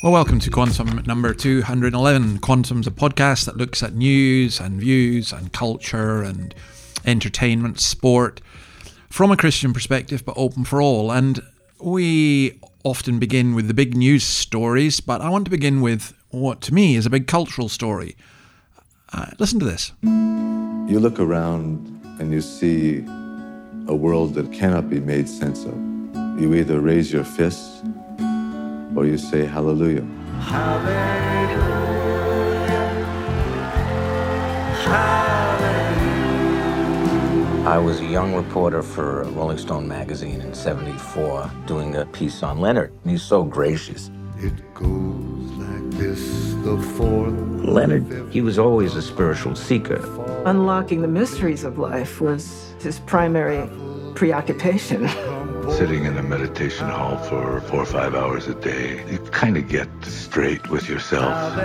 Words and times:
Well, 0.00 0.12
welcome 0.12 0.38
to 0.38 0.50
Quantum 0.50 1.02
number 1.08 1.34
211. 1.34 2.38
Quantum's 2.38 2.86
a 2.86 2.92
podcast 2.92 3.46
that 3.46 3.56
looks 3.56 3.82
at 3.82 3.94
news 3.94 4.60
and 4.60 4.78
views 4.78 5.32
and 5.32 5.52
culture 5.52 6.22
and 6.22 6.54
entertainment, 7.04 7.80
sport 7.80 8.40
from 9.10 9.32
a 9.32 9.36
Christian 9.36 9.72
perspective, 9.72 10.24
but 10.24 10.34
open 10.38 10.62
for 10.62 10.80
all. 10.80 11.10
And 11.10 11.40
we 11.80 12.60
often 12.84 13.18
begin 13.18 13.56
with 13.56 13.66
the 13.66 13.74
big 13.74 13.96
news 13.96 14.22
stories, 14.22 15.00
but 15.00 15.20
I 15.20 15.30
want 15.30 15.46
to 15.46 15.50
begin 15.50 15.80
with 15.80 16.14
what 16.30 16.60
to 16.60 16.74
me 16.74 16.94
is 16.94 17.04
a 17.04 17.10
big 17.10 17.26
cultural 17.26 17.68
story. 17.68 18.16
Uh, 19.12 19.26
listen 19.40 19.58
to 19.58 19.64
this. 19.64 19.90
You 20.04 21.00
look 21.00 21.18
around 21.18 22.00
and 22.20 22.30
you 22.32 22.40
see 22.40 23.04
a 23.88 23.96
world 23.96 24.34
that 24.34 24.52
cannot 24.52 24.88
be 24.88 25.00
made 25.00 25.28
sense 25.28 25.64
of. 25.64 25.74
You 26.40 26.54
either 26.54 26.78
raise 26.78 27.12
your 27.12 27.24
fists 27.24 27.82
or 28.98 29.06
you 29.06 29.16
say 29.16 29.44
hallelujah. 29.44 30.02
Hallelujah. 30.40 31.68
I 37.64 37.78
was 37.78 38.00
a 38.00 38.04
young 38.04 38.34
reporter 38.34 38.82
for 38.82 39.22
Rolling 39.24 39.58
Stone 39.58 39.86
magazine 39.86 40.40
in 40.40 40.52
74 40.52 41.48
doing 41.66 41.94
a 41.94 42.06
piece 42.06 42.42
on 42.42 42.60
Leonard. 42.60 42.92
He's 43.04 43.22
so 43.22 43.44
gracious. 43.44 44.10
It 44.38 44.74
goes 44.74 45.50
like 45.62 45.90
this, 45.92 46.54
the 46.64 46.76
fourth. 46.96 47.34
Leonard, 47.64 48.32
he 48.32 48.40
was 48.40 48.58
always 48.58 48.96
a 48.96 49.02
spiritual 49.02 49.54
seeker. 49.54 50.00
Unlocking 50.44 51.02
the 51.02 51.08
mysteries 51.08 51.62
of 51.62 51.78
life 51.78 52.20
was 52.20 52.74
his 52.80 52.98
primary 53.00 53.68
preoccupation. 54.16 55.08
Sitting 55.70 56.04
in 56.06 56.16
a 56.16 56.22
meditation 56.22 56.88
hall 56.88 57.18
for 57.18 57.60
four 57.60 57.82
or 57.82 57.86
five 57.86 58.14
hours 58.14 58.48
a 58.48 58.54
day, 58.54 59.04
you 59.10 59.18
kind 59.30 59.56
of 59.56 59.68
get 59.68 59.88
straight 60.02 60.68
with 60.70 60.88
yourself. 60.88 61.56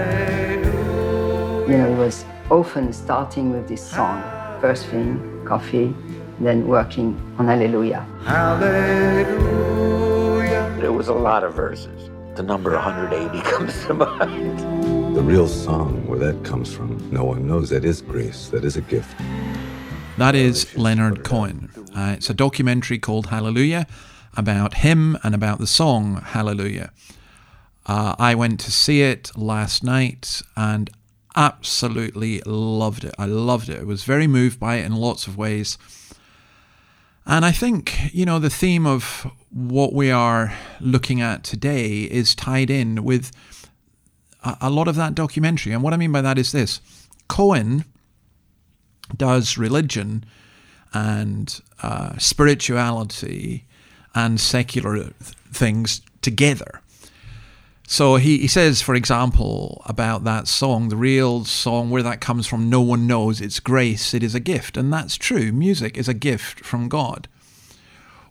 You 1.67 1.77
know, 1.77 1.89
it 1.91 1.97
was 1.97 2.25
often 2.51 2.93
starting 2.93 3.51
with 3.51 3.67
this 3.67 3.81
song. 3.81 4.21
First 4.61 4.85
thing, 4.87 5.43
coffee, 5.45 5.95
then 6.39 6.67
working 6.67 7.19
on 7.37 7.47
Hallelujah. 7.47 8.05
There 10.79 10.91
was 10.91 11.07
a 11.07 11.13
lot 11.13 11.43
of 11.43 11.53
verses. 11.55 12.09
The 12.35 12.43
number 12.43 12.71
180 12.71 13.41
comes 13.49 13.85
to 13.85 13.93
mind. 13.93 14.59
The 15.15 15.21
real 15.21 15.47
song, 15.47 16.05
where 16.07 16.19
that 16.19 16.43
comes 16.43 16.73
from, 16.73 16.97
no 17.11 17.23
one 17.23 17.47
knows. 17.47 17.69
That 17.69 17.85
is 17.85 18.01
grace, 18.01 18.49
that 18.49 18.65
is 18.65 18.75
a 18.75 18.81
gift. 18.81 19.15
That 20.17 20.35
is 20.35 20.77
Leonard 20.77 21.23
Cohen. 21.23 21.71
Uh, 21.95 22.13
it's 22.15 22.29
a 22.29 22.35
documentary 22.35 22.99
called 22.99 23.27
Hallelujah 23.27 23.87
about 24.37 24.75
him 24.75 25.17
and 25.23 25.33
about 25.33 25.57
the 25.57 25.65
song 25.65 26.21
Hallelujah. 26.21 26.91
Uh, 27.87 28.15
I 28.19 28.35
went 28.35 28.59
to 28.61 28.71
see 28.71 29.01
it 29.01 29.31
last 29.35 29.83
night 29.83 30.43
and 30.55 30.91
absolutely 31.35 32.41
loved 32.45 33.03
it. 33.03 33.15
I 33.17 33.25
loved 33.25 33.69
it. 33.69 33.81
I 33.81 33.83
was 33.83 34.03
very 34.03 34.27
moved 34.27 34.59
by 34.59 34.75
it 34.75 34.85
in 34.85 34.93
lots 34.93 35.25
of 35.25 35.35
ways. 35.35 35.79
And 37.25 37.43
I 37.43 37.51
think, 37.51 38.13
you 38.13 38.25
know, 38.25 38.37
the 38.37 38.51
theme 38.51 38.85
of 38.85 39.27
what 39.49 39.93
we 39.93 40.11
are 40.11 40.53
looking 40.79 41.21
at 41.21 41.43
today 41.43 42.03
is 42.03 42.35
tied 42.35 42.69
in 42.69 43.03
with 43.03 43.31
a, 44.43 44.57
a 44.61 44.69
lot 44.69 44.87
of 44.87 44.95
that 44.95 45.15
documentary. 45.15 45.73
And 45.73 45.81
what 45.81 45.93
I 45.93 45.97
mean 45.97 46.11
by 46.11 46.21
that 46.21 46.37
is 46.37 46.51
this 46.51 46.81
Cohen 47.27 47.85
does 49.15 49.57
religion 49.57 50.25
and 50.93 51.61
uh, 51.81 52.17
spirituality 52.17 53.65
and 54.15 54.39
secular 54.39 54.95
th- 54.95 55.13
things 55.51 56.01
together. 56.21 56.81
So 57.85 58.15
he, 58.15 58.39
he 58.39 58.47
says, 58.47 58.81
for 58.81 58.95
example, 58.95 59.81
about 59.85 60.23
that 60.23 60.47
song, 60.47 60.89
the 60.89 60.95
real 60.95 61.45
song, 61.45 61.89
where 61.89 62.03
that 62.03 62.21
comes 62.21 62.47
from, 62.47 62.69
no 62.69 62.81
one 62.81 63.07
knows. 63.07 63.41
It's 63.41 63.59
grace, 63.59 64.13
it 64.13 64.23
is 64.23 64.33
a 64.33 64.39
gift. 64.39 64.77
And 64.77 64.91
that's 64.91 65.17
true. 65.17 65.51
Music 65.51 65.97
is 65.97 66.07
a 66.07 66.13
gift 66.13 66.61
from 66.61 66.87
God. 66.89 67.27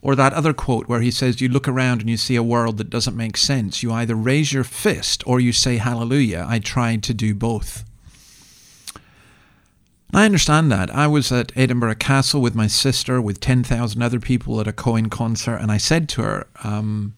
Or 0.01 0.17
that 0.17 0.33
other 0.33 0.53
quote 0.53 0.89
where 0.89 1.01
he 1.01 1.13
says, 1.13 1.41
You 1.41 1.49
look 1.49 1.69
around 1.69 2.01
and 2.01 2.11
you 2.11 2.17
see 2.17 2.35
a 2.35 2.43
world 2.43 2.79
that 2.79 2.91
doesn't 2.91 3.17
make 3.17 3.37
sense. 3.37 3.83
You 3.85 3.93
either 3.93 4.17
raise 4.17 4.53
your 4.53 4.65
fist 4.65 5.23
or 5.27 5.39
you 5.39 5.53
say, 5.53 5.77
Hallelujah. 5.77 6.45
I 6.49 6.59
tried 6.59 7.05
to 7.05 7.15
do 7.15 7.35
both. 7.35 7.85
I 10.15 10.27
understand 10.27 10.71
that. 10.71 10.95
I 10.95 11.07
was 11.07 11.33
at 11.33 11.53
Edinburgh 11.57 11.95
Castle 11.95 12.43
with 12.43 12.55
my 12.55 12.67
sister, 12.67 13.21
with 13.21 13.41
10,000 13.41 14.03
other 14.03 14.21
people 14.21 14.61
at 14.61 14.69
a 14.69 14.73
Cohen 14.73 15.09
concert, 15.09 15.57
and 15.57 15.73
I 15.73 15.79
said 15.79 16.07
to 16.11 16.23
her, 16.23 16.47
um, 16.63 17.15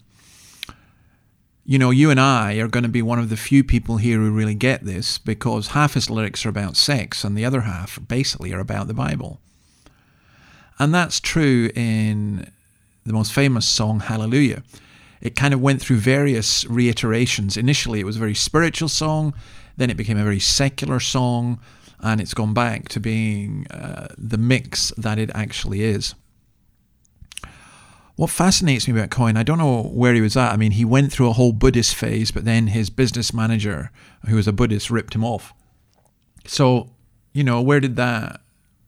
You 1.65 1.77
know, 1.77 1.91
you 1.91 2.11
and 2.11 2.21
I 2.21 2.55
are 2.59 2.69
going 2.69 2.85
to 2.85 2.89
be 2.89 3.03
one 3.03 3.19
of 3.19 3.31
the 3.31 3.37
few 3.37 3.65
people 3.65 3.97
here 3.97 4.19
who 4.19 4.31
really 4.31 4.55
get 4.55 4.85
this 4.85 5.19
because 5.19 5.69
half 5.69 5.95
his 5.95 6.09
lyrics 6.09 6.47
are 6.47 6.51
about 6.51 6.77
sex 6.77 7.25
and 7.25 7.37
the 7.37 7.45
other 7.45 7.63
half 7.63 7.99
basically 8.07 8.53
are 8.53 8.61
about 8.61 8.87
the 8.87 8.95
Bible. 8.95 9.41
And 10.79 10.95
that's 10.95 11.19
true 11.19 11.71
in 11.75 12.49
the 13.05 13.13
most 13.13 13.33
famous 13.33 13.67
song, 13.67 14.01
Hallelujah. 14.01 14.63
It 15.21 15.35
kind 15.35 15.53
of 15.53 15.61
went 15.61 15.81
through 15.81 15.97
various 15.97 16.65
reiterations. 16.67 17.57
Initially, 17.57 17.99
it 17.99 18.07
was 18.07 18.17
a 18.17 18.21
very 18.21 18.35
spiritual 18.35 18.89
song, 18.89 19.35
then 19.77 19.91
it 19.91 19.97
became 19.97 20.19
a 20.19 20.23
very 20.23 20.39
secular 20.39 21.01
song 21.01 21.59
and 22.05 22.21
it's 22.21 22.35
gone 22.35 22.53
back 22.53 22.89
to 22.91 23.01
being 23.01 23.67
uh, 23.71 24.09
the 24.19 24.37
mix 24.37 24.93
that 24.99 25.19
it 25.19 25.31
actually 25.35 25.83
is. 25.83 26.15
What 28.17 28.31
fascinates 28.31 28.87
me 28.87 28.97
about 28.97 29.11
Cohen, 29.11 29.37
I 29.37 29.43
don't 29.43 29.59
know 29.59 29.83
where 29.83 30.15
he 30.15 30.21
was 30.21 30.37
at. 30.37 30.53
I 30.53 30.57
mean, 30.57 30.73
he 30.73 30.85
went 30.85 31.11
through 31.11 31.31
a 31.31 31.33
whole 31.33 31.53
Buddhist 31.53 31.97
phase, 31.97 32.31
but 32.31 32.45
then 32.45 32.69
his 32.69 32.91
business 32.91 33.33
manager, 33.33 33.91
who 34.29 34.37
was 34.37 34.47
a 34.47 34.53
Buddhist, 34.53 34.91
ripped 34.91 35.15
him 35.15 35.25
off. 35.25 35.53
So, 36.47 36.91
you 37.33 37.43
know, 37.43 37.61
where 37.63 37.81
did 37.81 37.97
that, 37.97 38.43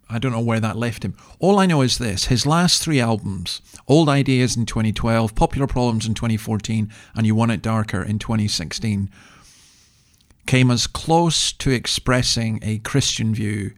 I 0.09 0.19
don't 0.19 0.31
know 0.31 0.41
where 0.41 0.61
that 0.61 0.77
left 0.77 1.03
him. 1.03 1.17
All 1.41 1.59
I 1.59 1.67
know 1.67 1.81
is 1.81 1.99
this 1.99 2.27
his 2.27 2.47
last 2.47 2.83
three 2.83 3.01
albums, 3.01 3.63
Old 3.89 4.11
Ideas 4.11 4.57
in 4.57 4.67
2012, 4.67 5.35
Popular 5.35 5.67
Problems 5.67 6.07
in 6.07 6.15
2014, 6.15 6.93
and 7.17 7.27
You 7.27 7.35
Want 7.35 7.51
It 7.51 7.63
Darker 7.63 8.03
in 8.03 8.19
2016, 8.21 9.11
came 10.47 10.71
as 10.71 10.87
close 10.87 11.53
to 11.53 11.71
expressing 11.71 12.61
a 12.63 12.79
Christian 12.79 13.35
view 13.35 13.73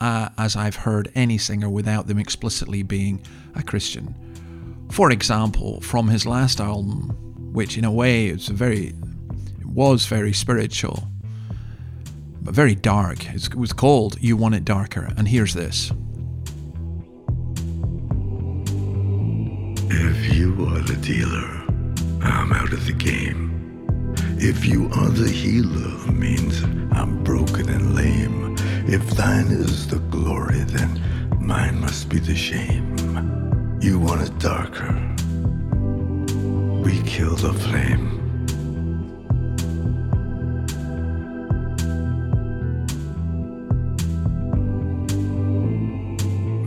uh, 0.00 0.28
as 0.36 0.56
I've 0.56 0.76
heard 0.76 1.10
any 1.14 1.38
singer 1.38 1.70
without 1.70 2.06
them 2.06 2.18
explicitly 2.18 2.82
being 2.82 3.24
a 3.54 3.62
Christian. 3.62 4.14
For 4.90 5.10
example, 5.10 5.80
from 5.80 6.08
his 6.08 6.26
last 6.26 6.60
album, 6.60 7.16
which 7.52 7.78
in 7.78 7.84
a 7.84 7.92
way 7.92 8.32
very, 8.32 8.94
was 9.64 10.06
very 10.06 10.32
spiritual, 10.32 11.08
but 12.42 12.54
very 12.54 12.74
dark. 12.74 13.32
It 13.32 13.54
was 13.54 13.72
called 13.72 14.16
"You 14.20 14.36
Want 14.36 14.54
It 14.54 14.64
Darker," 14.64 15.12
and 15.16 15.28
here's 15.28 15.54
this. 15.54 15.92
If 19.88 20.34
you 20.34 20.66
are 20.66 20.80
the 20.80 20.98
dealer, 21.00 21.64
I'm 22.22 22.52
out 22.52 22.72
of 22.72 22.84
the 22.86 22.92
game. 22.92 23.50
If 24.38 24.66
you 24.66 24.90
are 24.92 25.08
the 25.08 25.30
healer, 25.30 26.01
means 26.22 26.62
I'm 26.92 27.24
broken 27.24 27.68
and 27.68 27.96
lame. 27.96 28.54
If 28.86 29.02
thine 29.10 29.48
is 29.48 29.88
the 29.88 29.98
glory, 30.16 30.60
then 30.76 30.90
mine 31.40 31.80
must 31.80 32.08
be 32.08 32.20
the 32.20 32.36
shame. 32.36 32.86
You 33.80 33.98
want 33.98 34.22
it 34.22 34.38
darker. 34.38 34.92
We 36.84 37.02
kill 37.02 37.34
the 37.34 37.52
flame. 37.64 38.06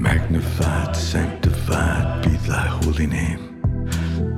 Magnified, 0.01 0.95
sanctified 0.97 2.25
be 2.25 2.35
thy 2.51 2.67
holy 2.79 3.07
name 3.07 3.43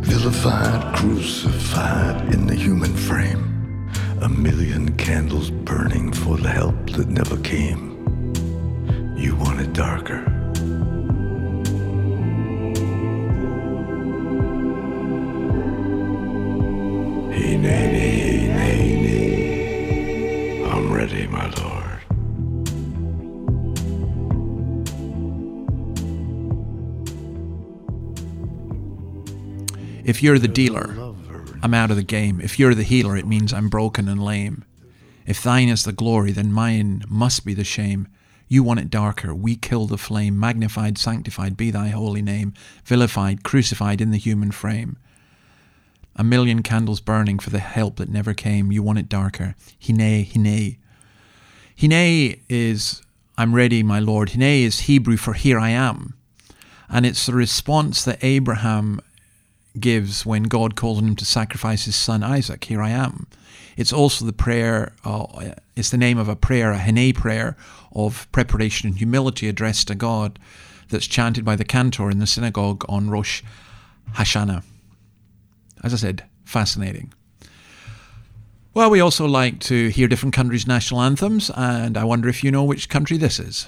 vilified, 0.02 0.96
crucified 0.96 2.34
in 2.34 2.48
the 2.48 2.56
human 2.56 2.94
frame. 2.96 3.57
A 4.22 4.30
million 4.30 4.96
candles 4.98 5.52
burning 5.52 6.12
for 6.12 6.38
the 6.38 6.50
help 6.50 6.90
that 6.92 7.08
never 7.08 7.38
came. 7.38 7.96
You 9.18 9.36
want 9.36 9.62
it 9.62 9.74
darker. 9.74 10.24
Hey, 17.32 17.58
nay, 17.58 17.92
nay, 17.92 18.48
nay, 18.48 19.02
nay. 19.02 20.64
I'm 20.66 20.92
ready. 20.92 21.08
ready, 21.08 21.28
my 21.28 21.50
lord. 21.62 21.84
If 30.04 30.24
you're 30.24 30.40
the 30.40 30.48
dealer, 30.48 31.07
I'm 31.62 31.74
out 31.74 31.92
of 31.92 31.98
the 31.98 32.04
game. 32.04 32.40
If 32.42 32.60
you're 32.60 32.76
the 32.76 32.84
healer, 32.84 33.18
it 33.18 33.28
means 33.28 33.54
I'm 33.54 33.70
broken 33.70 34.08
and 34.08 34.24
lame. 34.24 34.64
If 35.26 35.44
thine 35.44 35.70
is 35.70 35.84
the 35.84 35.92
glory, 35.92 36.32
then 36.32 36.52
mine 36.52 37.04
must 37.10 37.46
be 37.46 37.54
the 37.54 37.64
shame. 37.64 38.08
You 38.48 38.64
want 38.64 38.80
it 38.80 38.90
darker, 38.90 39.36
we 39.36 39.58
kill 39.58 39.88
the 39.88 39.98
flame, 39.98 40.40
magnified, 40.40 40.98
sanctified 40.98 41.58
be 41.58 41.70
thy 41.70 41.90
holy 41.90 42.22
name, 42.22 42.54
vilified, 42.86 43.44
crucified 43.44 44.00
in 44.00 44.12
the 44.12 44.18
human 44.18 44.52
frame. 44.52 44.98
A 46.16 46.24
million 46.24 46.64
candles 46.64 47.02
burning 47.02 47.40
for 47.40 47.50
the 47.50 47.60
help 47.60 47.98
that 47.98 48.10
never 48.10 48.34
came, 48.34 48.72
you 48.72 48.82
want 48.82 49.00
it 49.00 49.10
darker. 49.10 49.56
Hine, 49.86 50.26
hine. 50.26 50.78
Hine 51.80 52.42
is, 52.48 53.02
I'm 53.38 53.54
ready, 53.54 53.84
my 53.84 54.00
Lord. 54.00 54.30
Hineni 54.30 54.64
is 54.64 54.82
Hebrew 54.82 55.18
for 55.18 55.34
here 55.34 55.60
I 55.60 55.70
am. 55.72 56.16
And 56.90 57.06
it's 57.06 57.26
the 57.26 57.34
response 57.34 58.06
that 58.06 58.24
Abraham 58.24 59.02
gives 59.80 60.26
when 60.26 60.44
God 60.44 60.76
calls 60.76 60.98
on 60.98 61.08
him 61.08 61.16
to 61.18 61.26
sacrifice 61.26 61.86
his 61.86 61.96
son 61.96 62.24
Isaac. 62.24 62.64
Here 62.64 62.82
I 62.82 62.90
am. 62.90 63.28
It's 63.76 63.94
also 63.94 64.26
the 64.26 64.34
prayer, 64.34 64.94
uh, 65.04 65.52
it's 65.76 65.92
the 65.92 65.98
name 65.98 66.18
of 66.18 66.28
a 66.28 66.36
prayer, 66.36 66.72
a 66.72 66.80
Hineni 66.80 67.14
prayer 67.14 67.56
of 67.94 68.30
preparation 68.32 68.90
and 68.90 68.98
humility 68.98 69.48
addressed 69.48 69.88
to 69.88 69.96
God 69.96 70.40
that's 70.90 71.08
chanted 71.08 71.46
by 71.46 71.56
the 71.56 71.66
cantor 71.66 72.10
in 72.10 72.20
the 72.20 72.28
synagogue 72.28 72.84
on 72.90 73.10
Rosh 73.10 73.44
Hashanah. 74.14 74.64
As 75.84 75.94
I 75.94 75.98
said, 75.98 76.24
fascinating. 76.44 77.14
Well, 78.74 78.90
we 78.90 79.00
also 79.00 79.26
like 79.26 79.60
to 79.62 79.90
hear 79.90 80.08
different 80.08 80.36
countries' 80.36 80.68
national 80.68 81.02
anthems, 81.02 81.52
and 81.56 81.98
I 81.98 82.04
wonder 82.04 82.30
if 82.30 82.44
you 82.44 82.52
know 82.52 82.64
which 82.64 82.90
country 82.90 83.18
this 83.18 83.40
is. 83.40 83.68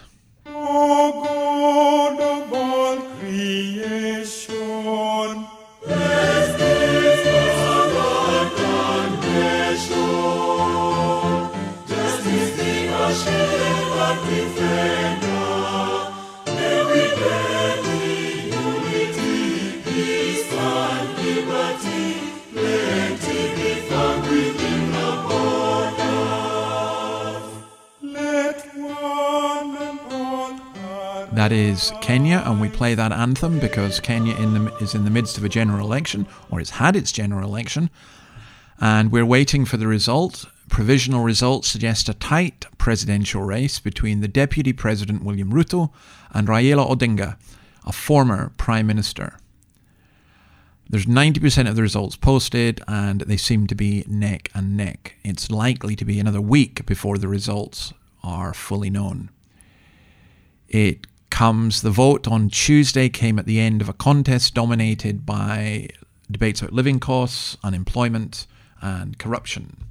That 31.50 31.56
is 31.56 31.92
Kenya, 32.00 32.44
and 32.46 32.62
we 32.62 32.70
play 32.70 32.94
that 32.94 33.12
anthem 33.12 33.58
because 33.58 34.00
Kenya 34.00 34.36
in 34.36 34.54
the, 34.54 34.76
is 34.76 34.94
in 34.94 35.04
the 35.04 35.10
midst 35.10 35.36
of 35.36 35.44
a 35.44 35.50
general 35.50 35.84
election, 35.84 36.28
or 36.52 36.60
has 36.60 36.70
had 36.70 36.96
its 36.96 37.12
general 37.12 37.44
election, 37.50 37.90
and 38.80 39.12
we're 39.12 39.26
waiting 39.26 39.66
for 39.66 39.78
the 39.78 39.88
result. 39.88 40.46
Provisional 40.70 41.24
results 41.24 41.68
suggest 41.68 42.08
a 42.08 42.14
tight 42.14 42.68
presidential 42.78 43.42
race 43.42 43.80
between 43.80 44.22
the 44.22 44.28
Deputy 44.28 44.74
President 44.74 45.24
William 45.24 45.52
Ruto 45.52 45.90
and 46.30 46.48
Raila 46.48 46.88
Odinga, 46.88 47.36
a 47.84 47.92
former 47.92 48.52
Prime 48.58 48.86
Minister. 48.86 49.40
There's 50.88 51.08
90% 51.08 51.68
of 51.68 51.76
the 51.76 51.82
results 51.82 52.16
posted, 52.16 52.80
and 52.88 53.22
they 53.22 53.38
seem 53.38 53.66
to 53.66 53.76
be 53.76 54.06
neck 54.08 54.52
and 54.54 54.78
neck. 54.78 55.16
It's 55.24 55.50
likely 55.50 55.96
to 55.96 56.06
be 56.06 56.20
another 56.20 56.42
week 56.42 56.86
before 56.86 57.18
the 57.18 57.28
results 57.28 57.92
are 58.22 58.54
fully 58.54 58.92
known. 58.92 59.32
It 60.68 61.08
comes 61.30 61.82
the 61.82 61.92
vote 61.92 62.28
on 62.28 62.50
Tuesday 62.50 63.10
came 63.10 63.40
at 63.40 63.46
the 63.46 63.60
end 63.60 63.82
of 63.82 63.90
a 63.90 63.94
contest 63.94 64.54
dominated 64.54 65.26
by 65.26 65.88
debates 66.30 66.62
about 66.62 66.74
living 66.74 67.00
costs, 67.00 67.58
unemployment, 67.64 68.46
and 68.82 69.18
corruption. 69.18 69.86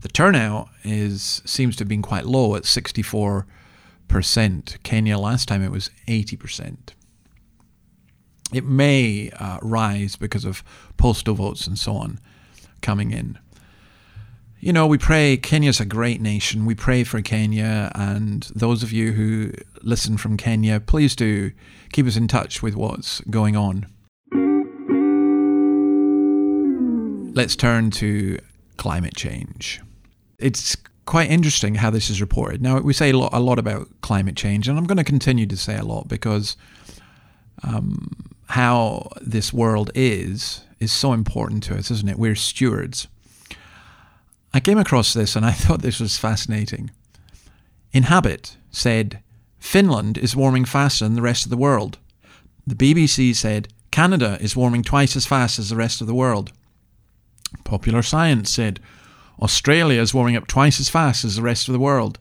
The 0.00 0.08
turnout 0.08 0.68
is 0.84 1.42
seems 1.44 1.76
to 1.76 1.82
have 1.82 1.88
been 1.88 2.02
quite 2.02 2.26
low 2.26 2.54
at 2.54 2.62
64%. 2.62 3.44
Kenya 4.82 5.18
last 5.18 5.48
time 5.48 5.62
it 5.62 5.70
was 5.70 5.90
80%. 6.06 6.76
It 8.52 8.64
may 8.64 9.30
uh, 9.32 9.58
rise 9.60 10.16
because 10.16 10.44
of 10.44 10.62
postal 10.96 11.34
votes 11.34 11.66
and 11.66 11.78
so 11.78 11.96
on 11.96 12.20
coming 12.80 13.10
in 13.10 13.38
you 14.60 14.72
know, 14.72 14.86
we 14.86 14.98
pray. 14.98 15.36
Kenya's 15.36 15.80
a 15.80 15.84
great 15.84 16.20
nation. 16.20 16.66
We 16.66 16.74
pray 16.74 17.04
for 17.04 17.22
Kenya. 17.22 17.92
And 17.94 18.42
those 18.54 18.82
of 18.82 18.92
you 18.92 19.12
who 19.12 19.52
listen 19.82 20.16
from 20.16 20.36
Kenya, 20.36 20.80
please 20.80 21.14
do 21.14 21.52
keep 21.92 22.06
us 22.06 22.16
in 22.16 22.28
touch 22.28 22.62
with 22.62 22.74
what's 22.74 23.20
going 23.22 23.56
on. 23.56 23.86
Let's 27.34 27.54
turn 27.54 27.90
to 27.92 28.38
climate 28.76 29.14
change. 29.14 29.80
It's 30.38 30.76
quite 31.06 31.30
interesting 31.30 31.76
how 31.76 31.90
this 31.90 32.10
is 32.10 32.20
reported. 32.20 32.60
Now, 32.60 32.80
we 32.80 32.92
say 32.92 33.10
a 33.10 33.16
lot, 33.16 33.32
a 33.32 33.40
lot 33.40 33.58
about 33.58 33.88
climate 34.00 34.36
change, 34.36 34.68
and 34.68 34.76
I'm 34.76 34.84
going 34.84 34.98
to 34.98 35.04
continue 35.04 35.46
to 35.46 35.56
say 35.56 35.76
a 35.76 35.84
lot 35.84 36.08
because 36.08 36.56
um, 37.62 38.10
how 38.48 39.08
this 39.20 39.52
world 39.52 39.90
is 39.94 40.62
is 40.80 40.92
so 40.92 41.12
important 41.12 41.62
to 41.64 41.76
us, 41.76 41.90
isn't 41.90 42.08
it? 42.08 42.18
We're 42.18 42.34
stewards. 42.34 43.08
I 44.58 44.60
came 44.60 44.78
across 44.78 45.14
this 45.14 45.36
and 45.36 45.46
I 45.46 45.52
thought 45.62 45.82
this 45.82 46.00
was 46.00 46.18
fascinating. 46.18 46.90
Inhabit 47.92 48.56
said 48.72 49.22
Finland 49.60 50.18
is 50.18 50.34
warming 50.34 50.64
faster 50.64 51.04
than 51.04 51.14
the 51.14 51.22
rest 51.22 51.44
of 51.46 51.50
the 51.50 51.56
world. 51.56 51.98
The 52.66 52.74
BBC 52.74 53.36
said 53.36 53.68
Canada 53.92 54.36
is 54.40 54.56
warming 54.56 54.82
twice 54.82 55.14
as 55.14 55.26
fast 55.26 55.60
as 55.60 55.70
the 55.70 55.76
rest 55.76 56.00
of 56.00 56.08
the 56.08 56.14
world. 56.14 56.50
Popular 57.62 58.02
Science 58.02 58.50
said 58.50 58.80
Australia 59.40 60.00
is 60.00 60.12
warming 60.12 60.34
up 60.34 60.48
twice 60.48 60.80
as 60.80 60.88
fast 60.88 61.24
as 61.24 61.36
the 61.36 61.42
rest 61.42 61.68
of 61.68 61.72
the 61.72 61.78
world. 61.78 62.18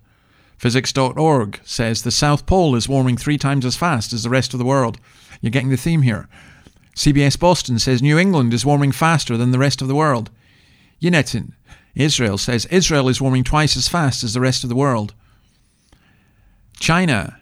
Physics.org 0.60 1.60
says 1.64 2.04
the 2.04 2.12
South 2.12 2.46
Pole 2.46 2.76
is 2.76 2.88
warming 2.88 3.18
three 3.18 3.40
times 3.40 3.66
as 3.66 3.76
fast 3.76 4.14
as 4.14 4.22
the 4.22 4.30
rest 4.30 4.54
of 4.54 4.60
the 4.60 4.66
world. 4.66 5.00
You're 5.42 5.50
getting 5.50 5.72
the 5.72 5.76
theme 5.76 6.04
here. 6.04 6.30
CBS 6.96 7.40
Boston 7.40 7.80
says 7.80 8.04
New 8.04 8.20
England 8.20 8.54
is 8.54 8.64
warming 8.64 8.92
faster 8.92 9.38
than 9.38 9.50
the 9.50 9.58
rest 9.58 9.82
of 9.82 9.88
the 9.88 9.96
world. 9.96 10.30
Yunetin 11.02 11.54
Israel 11.98 12.38
says 12.38 12.66
Israel 12.68 13.10
is 13.10 13.20
warming 13.20 13.44
twice 13.44 13.76
as 13.76 13.88
fast 13.88 14.24
as 14.24 14.34
the 14.34 14.42
rest 14.42 14.64
of 14.64 14.70
the 14.70 14.76
world. 14.76 15.14
China 16.80 17.40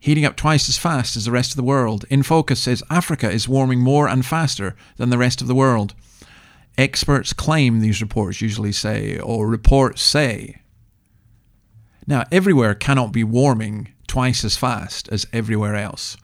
heating 0.00 0.24
up 0.24 0.36
twice 0.36 0.68
as 0.68 0.78
fast 0.78 1.16
as 1.16 1.24
the 1.24 1.30
rest 1.30 1.50
of 1.50 1.56
the 1.56 1.62
world. 1.62 2.04
In 2.08 2.22
Focus 2.22 2.60
says 2.60 2.82
Africa 2.88 3.30
is 3.30 3.48
warming 3.48 3.80
more 3.80 4.08
and 4.08 4.24
faster 4.24 4.76
than 4.96 5.10
the 5.10 5.18
rest 5.18 5.40
of 5.40 5.48
the 5.48 5.54
world. 5.54 5.94
Experts 6.76 7.32
claim 7.32 7.80
these 7.80 8.00
reports 8.00 8.40
usually 8.40 8.72
say, 8.72 9.18
or 9.18 9.48
reports 9.48 10.00
say. 10.00 10.62
Now, 12.06 12.24
everywhere 12.30 12.74
cannot 12.74 13.12
be 13.12 13.24
warming 13.24 13.92
twice 14.06 14.44
as 14.44 14.56
fast 14.56 15.08
as 15.10 15.26
everywhere 15.32 15.74
else. 15.74 16.16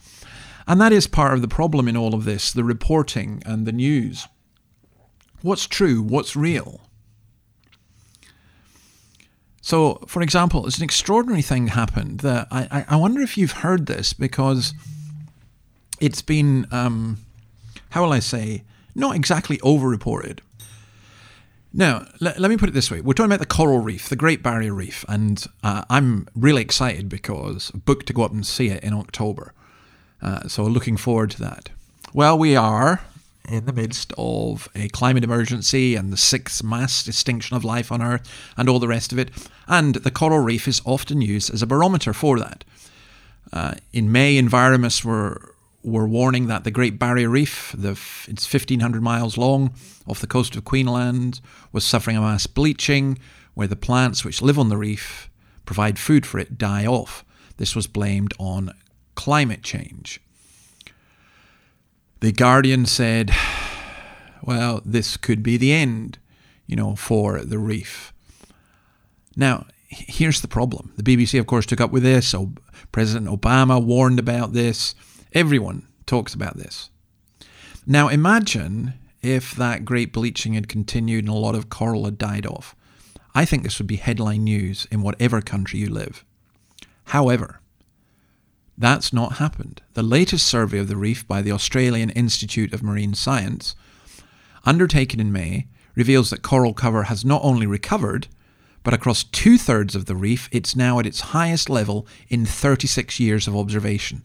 And 0.66 0.80
that 0.80 0.92
is 0.92 1.06
part 1.06 1.34
of 1.34 1.42
the 1.42 1.48
problem 1.48 1.88
in 1.88 1.96
all 1.96 2.14
of 2.14 2.24
this 2.24 2.52
the 2.52 2.64
reporting 2.64 3.42
and 3.44 3.66
the 3.66 3.72
news. 3.72 4.26
What's 5.42 5.66
true? 5.66 6.00
What's 6.00 6.36
real? 6.36 6.80
So, 9.64 9.94
for 10.06 10.20
example, 10.20 10.60
there's 10.60 10.76
an 10.76 10.84
extraordinary 10.84 11.40
thing 11.40 11.68
happened 11.68 12.20
that 12.20 12.48
I, 12.50 12.84
I 12.86 12.96
wonder 12.96 13.22
if 13.22 13.38
you've 13.38 13.52
heard 13.62 13.86
this 13.86 14.12
because 14.12 14.74
it's 15.98 16.20
been, 16.20 16.66
um, 16.70 17.16
how 17.88 18.02
will 18.02 18.12
I 18.12 18.18
say, 18.18 18.62
not 18.94 19.16
exactly 19.16 19.58
over-reported. 19.62 20.42
Now, 21.72 22.06
let, 22.20 22.38
let 22.38 22.50
me 22.50 22.58
put 22.58 22.68
it 22.68 22.72
this 22.72 22.90
way. 22.90 23.00
We're 23.00 23.14
talking 23.14 23.32
about 23.32 23.38
the 23.38 23.46
coral 23.46 23.78
reef, 23.78 24.10
the 24.10 24.16
Great 24.16 24.42
Barrier 24.42 24.74
Reef, 24.74 25.02
and 25.08 25.42
uh, 25.62 25.84
I'm 25.88 26.28
really 26.36 26.60
excited 26.60 27.08
because 27.08 27.70
booked 27.70 28.06
to 28.08 28.12
go 28.12 28.22
up 28.22 28.32
and 28.32 28.46
see 28.46 28.68
it 28.68 28.84
in 28.84 28.92
October. 28.92 29.54
Uh, 30.20 30.46
so 30.46 30.64
looking 30.64 30.98
forward 30.98 31.30
to 31.30 31.38
that. 31.38 31.70
Well, 32.12 32.36
we 32.36 32.54
are 32.54 33.00
in 33.48 33.66
the 33.66 33.72
midst 33.72 34.12
of 34.16 34.68
a 34.74 34.88
climate 34.88 35.24
emergency 35.24 35.94
and 35.94 36.12
the 36.12 36.16
sixth 36.16 36.62
mass 36.62 37.06
extinction 37.06 37.56
of 37.56 37.64
life 37.64 37.92
on 37.92 38.02
Earth 38.02 38.28
and 38.56 38.68
all 38.68 38.78
the 38.78 38.88
rest 38.88 39.12
of 39.12 39.18
it. 39.18 39.30
And 39.68 39.96
the 39.96 40.10
coral 40.10 40.38
reef 40.38 40.66
is 40.66 40.80
often 40.84 41.20
used 41.20 41.52
as 41.52 41.62
a 41.62 41.66
barometer 41.66 42.12
for 42.12 42.38
that. 42.38 42.64
Uh, 43.52 43.74
in 43.92 44.10
May, 44.10 44.40
environmentalists 44.40 45.04
were, 45.04 45.54
were 45.82 46.08
warning 46.08 46.46
that 46.46 46.64
the 46.64 46.70
Great 46.70 46.98
Barrier 46.98 47.28
Reef, 47.28 47.74
the, 47.76 47.92
it's 48.26 48.52
1,500 48.52 49.02
miles 49.02 49.36
long 49.36 49.74
off 50.06 50.20
the 50.20 50.26
coast 50.26 50.56
of 50.56 50.64
Queensland, 50.64 51.40
was 51.72 51.84
suffering 51.84 52.16
a 52.16 52.20
mass 52.20 52.46
bleaching 52.46 53.18
where 53.52 53.68
the 53.68 53.76
plants 53.76 54.24
which 54.24 54.42
live 54.42 54.58
on 54.58 54.68
the 54.68 54.76
reef 54.76 55.30
provide 55.66 55.98
food 55.98 56.26
for 56.26 56.38
it 56.38 56.58
die 56.58 56.86
off. 56.86 57.24
This 57.56 57.76
was 57.76 57.86
blamed 57.86 58.32
on 58.38 58.72
climate 59.14 59.62
change. 59.62 60.20
The 62.24 62.32
Guardian 62.32 62.86
said, 62.86 63.32
well, 64.40 64.80
this 64.82 65.18
could 65.18 65.42
be 65.42 65.58
the 65.58 65.74
end, 65.74 66.16
you 66.66 66.74
know, 66.74 66.96
for 66.96 67.42
the 67.44 67.58
reef. 67.58 68.14
Now, 69.36 69.66
here's 69.88 70.40
the 70.40 70.48
problem. 70.48 70.94
The 70.96 71.02
BBC, 71.02 71.38
of 71.38 71.46
course, 71.46 71.66
took 71.66 71.82
up 71.82 71.90
with 71.90 72.02
this. 72.02 72.34
President 72.92 73.28
Obama 73.28 73.84
warned 73.84 74.18
about 74.18 74.54
this. 74.54 74.94
Everyone 75.34 75.86
talks 76.06 76.32
about 76.32 76.56
this. 76.56 76.88
Now 77.86 78.08
imagine 78.08 78.94
if 79.20 79.54
that 79.56 79.84
great 79.84 80.10
bleaching 80.10 80.54
had 80.54 80.66
continued 80.66 81.24
and 81.24 81.34
a 81.34 81.36
lot 81.36 81.54
of 81.54 81.68
coral 81.68 82.06
had 82.06 82.16
died 82.16 82.46
off. 82.46 82.74
I 83.34 83.44
think 83.44 83.64
this 83.64 83.78
would 83.78 83.86
be 83.86 83.96
headline 83.96 84.44
news 84.44 84.86
in 84.90 85.02
whatever 85.02 85.42
country 85.42 85.80
you 85.80 85.90
live. 85.90 86.24
However, 87.08 87.60
that's 88.76 89.12
not 89.12 89.34
happened. 89.34 89.82
The 89.94 90.02
latest 90.02 90.46
survey 90.46 90.78
of 90.78 90.88
the 90.88 90.96
reef 90.96 91.26
by 91.26 91.42
the 91.42 91.52
Australian 91.52 92.10
Institute 92.10 92.72
of 92.72 92.82
Marine 92.82 93.14
Science, 93.14 93.74
undertaken 94.64 95.20
in 95.20 95.32
May, 95.32 95.68
reveals 95.94 96.30
that 96.30 96.42
coral 96.42 96.74
cover 96.74 97.04
has 97.04 97.24
not 97.24 97.40
only 97.44 97.66
recovered, 97.66 98.26
but 98.82 98.94
across 98.94 99.24
two 99.24 99.56
thirds 99.58 99.94
of 99.94 100.06
the 100.06 100.16
reef, 100.16 100.48
it's 100.52 100.76
now 100.76 100.98
at 100.98 101.06
its 101.06 101.32
highest 101.32 101.70
level 101.70 102.06
in 102.28 102.44
36 102.44 103.20
years 103.20 103.46
of 103.46 103.56
observation. 103.56 104.24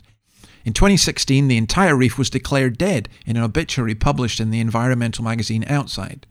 In 0.65 0.73
2016, 0.73 1.47
the 1.47 1.57
entire 1.57 1.95
reef 1.95 2.17
was 2.17 2.29
declared 2.29 2.77
dead 2.77 3.07
in 3.25 3.37
an 3.37 3.43
obituary 3.43 3.95
published 3.95 4.39
in 4.39 4.51
the 4.51 4.59
environmental 4.59 5.23
magazine 5.23 5.63
Outside. 5.67 6.27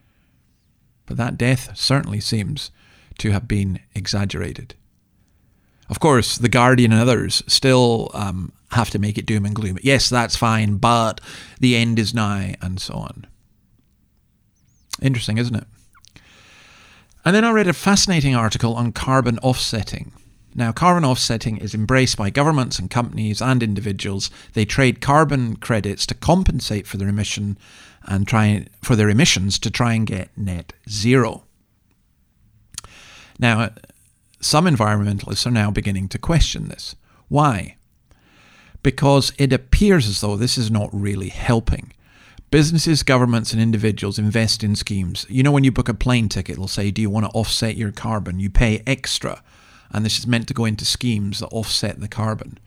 But 1.07 1.17
that 1.17 1.39
death 1.39 1.77
certainly 1.77 2.21
seems 2.21 2.71
to 3.19 3.31
have 3.31 3.49
been 3.49 3.81
exaggerated. 3.95 4.75
Of 5.89 6.01
course, 6.01 6.39
The 6.39 6.49
Guardian 6.49 6.93
and 6.93 7.01
others 7.01 7.43
still 7.47 8.11
um, 8.15 8.53
have 8.73 8.91
to 8.91 8.99
make 8.99 9.17
it 9.17 9.27
doom 9.27 9.47
and 9.47 9.55
gloom. 9.55 9.79
Yes, 9.83 10.09
that's 10.09 10.37
fine, 10.37 10.77
but 10.77 11.21
the 11.61 11.77
end 11.77 11.99
is 11.99 12.13
nigh, 12.13 12.57
and 12.61 12.81
so 12.81 12.95
on. 12.95 13.27
Interesting, 15.01 15.39
isn't 15.39 15.55
it? 15.55 15.67
And 17.25 17.35
then 17.35 17.45
I 17.45 17.51
read 17.51 17.69
a 17.69 17.73
fascinating 17.73 18.35
article 18.35 18.75
on 18.75 18.93
carbon 18.93 19.39
offsetting. 19.39 20.13
Now, 20.55 20.73
carbon 20.73 21.05
offsetting 21.05 21.59
is 21.59 21.75
embraced 21.75 22.17
by 22.17 22.31
governments 22.31 22.79
and 22.79 22.91
companies 22.91 23.41
and 23.41 23.63
individuals. 23.63 24.31
They 24.55 24.65
trade 24.65 25.01
carbon 25.01 25.57
credits 25.57 26.07
to 26.07 26.15
compensate 26.15 26.87
for 26.87 26.97
their 26.97 27.09
emission 27.09 27.59
and 28.03 28.27
try 28.27 28.67
for 28.83 28.97
their 28.97 29.11
emissions 29.11 29.59
to 29.61 29.71
try 29.71 29.93
and 29.93 30.07
get 30.07 30.37
net 30.37 30.73
zero. 30.89 31.45
Now, 33.39 33.71
some 34.41 34.67
environmentalists 34.67 35.47
are 35.47 35.51
now 35.51 35.71
beginning 35.71 36.09
to 36.09 36.19
question 36.19 36.69
this. 36.69 36.95
Why? 37.29 37.77
Because 38.83 39.33
it 39.39 39.53
appears 39.53 40.07
as 40.07 40.21
though 40.21 40.37
this 40.37 40.57
is 40.57 40.71
not 40.71 40.91
really 40.93 41.29
helping. 41.29 41.93
Businesses, 42.51 43.03
governments, 43.03 43.53
and 43.53 43.61
individuals 43.61 44.19
invest 44.19 44.65
in 44.65 44.75
schemes. 44.75 45.27
You 45.29 45.43
know, 45.43 45.53
when 45.53 45.65
you 45.65 45.73
book 45.73 45.89
a 45.89 45.95
plane 45.95 46.29
ticket, 46.31 46.55
it'll 46.55 46.69
say, 46.69 46.91
Do 46.91 47.03
you 47.03 47.11
want 47.11 47.27
to 47.27 47.33
offset 47.33 47.77
your 47.77 47.93
carbon? 47.93 48.41
You 48.41 48.49
pay 48.49 48.83
extra. 48.87 49.43
And 49.91 50.05
this 50.05 50.19
is 50.19 50.27
meant 50.27 50.49
to 50.49 50.55
go 50.55 50.65
into 50.65 50.85
schemes 50.85 51.41
that 51.41 51.49
offset 51.49 52.01
the 52.01 52.09
carbon. 52.09 52.59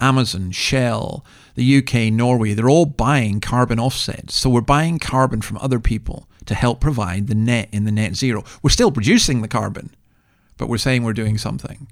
Amazon, 0.00 0.50
Shell, 0.50 1.24
the 1.54 1.78
UK, 1.78 2.12
Norway, 2.12 2.52
they're 2.54 2.68
all 2.68 2.86
buying 2.86 3.40
carbon 3.40 3.78
offsets. 3.78 4.34
So 4.34 4.50
we're 4.50 4.60
buying 4.60 4.98
carbon 4.98 5.40
from 5.40 5.58
other 5.58 5.78
people 5.78 6.28
to 6.46 6.54
help 6.54 6.80
provide 6.80 7.28
the 7.28 7.34
net 7.34 7.68
in 7.72 7.84
the 7.84 7.92
net 7.92 8.16
zero. 8.16 8.44
We're 8.62 8.70
still 8.70 8.90
producing 8.90 9.40
the 9.42 9.48
carbon, 9.48 9.94
but 10.62 10.68
we're 10.68 10.78
saying 10.78 11.02
we're 11.02 11.12
doing 11.12 11.38
something. 11.38 11.88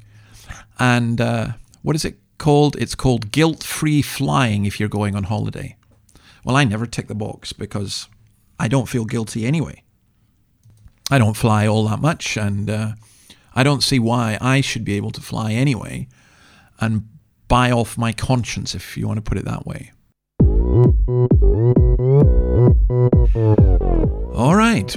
And 0.79 1.21
uh, 1.21 1.49
what 1.83 1.97
is 1.97 2.05
it 2.05 2.21
called? 2.39 2.77
It's 2.77 2.95
called 2.95 3.33
guilt 3.33 3.65
free 3.65 4.01
flying 4.01 4.65
if 4.65 4.79
you're 4.79 4.89
going 4.89 5.17
on 5.17 5.25
holiday. 5.25 5.77
Well, 6.45 6.55
I 6.55 6.63
never 6.63 6.87
tick 6.87 7.09
the 7.09 7.17
box 7.17 7.53
because 7.53 8.07
I 8.61 8.69
don't 8.69 8.89
feel 8.89 9.05
guilty 9.05 9.45
anyway. 9.45 9.83
I 11.11 11.19
don't 11.19 11.37
fly 11.37 11.67
all 11.67 11.89
that 11.89 11.99
much, 11.99 12.37
and 12.37 12.71
uh, 12.71 12.93
I 13.57 13.65
don't 13.65 13.83
see 13.83 13.99
why 13.99 14.39
I 14.41 14.61
should 14.61 14.85
be 14.85 14.95
able 14.95 15.11
to 15.11 15.21
fly 15.21 15.51
anyway 15.51 16.07
and 16.79 17.09
buy 17.49 17.73
off 17.73 17.99
my 17.99 18.13
conscience, 18.13 18.77
if 18.77 18.97
you 18.97 19.09
want 19.09 19.17
to 19.17 19.29
put 19.29 19.37
it 19.37 19.47
that 19.47 19.67
way. 19.67 19.91
All 24.33 24.55
right, 24.55 24.97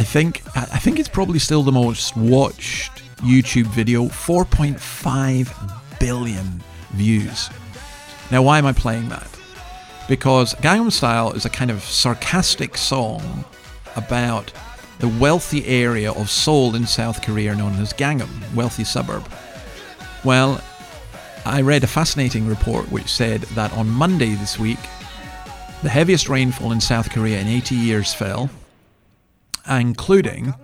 I 0.00 0.02
think, 0.02 0.40
I 0.56 0.78
think 0.78 0.98
it's 0.98 1.10
probably 1.10 1.38
still 1.38 1.62
the 1.62 1.72
most 1.72 2.16
watched 2.16 3.02
YouTube 3.16 3.66
video. 3.66 4.04
4.5 4.06 6.00
billion 6.00 6.62
views. 6.92 7.50
Now, 8.30 8.40
why 8.40 8.56
am 8.56 8.64
I 8.64 8.72
playing 8.72 9.10
that? 9.10 9.28
Because 10.08 10.54
Gangnam 10.54 10.90
Style 10.90 11.32
is 11.32 11.44
a 11.44 11.50
kind 11.50 11.70
of 11.70 11.82
sarcastic 11.82 12.78
song 12.78 13.44
about 13.94 14.50
the 15.00 15.08
wealthy 15.08 15.66
area 15.66 16.12
of 16.12 16.30
Seoul 16.30 16.76
in 16.76 16.86
South 16.86 17.20
Korea 17.20 17.54
known 17.54 17.74
as 17.74 17.92
Gangnam, 17.92 18.30
wealthy 18.54 18.84
suburb. 18.84 19.30
Well, 20.24 20.64
I 21.44 21.60
read 21.60 21.84
a 21.84 21.86
fascinating 21.86 22.46
report 22.46 22.90
which 22.90 23.12
said 23.12 23.42
that 23.52 23.70
on 23.74 23.86
Monday 23.86 24.34
this 24.36 24.58
week, 24.58 24.80
the 25.82 25.90
heaviest 25.90 26.30
rainfall 26.30 26.72
in 26.72 26.80
South 26.80 27.10
Korea 27.10 27.38
in 27.38 27.48
80 27.48 27.74
years 27.74 28.14
fell, 28.14 28.48
including 29.68 30.54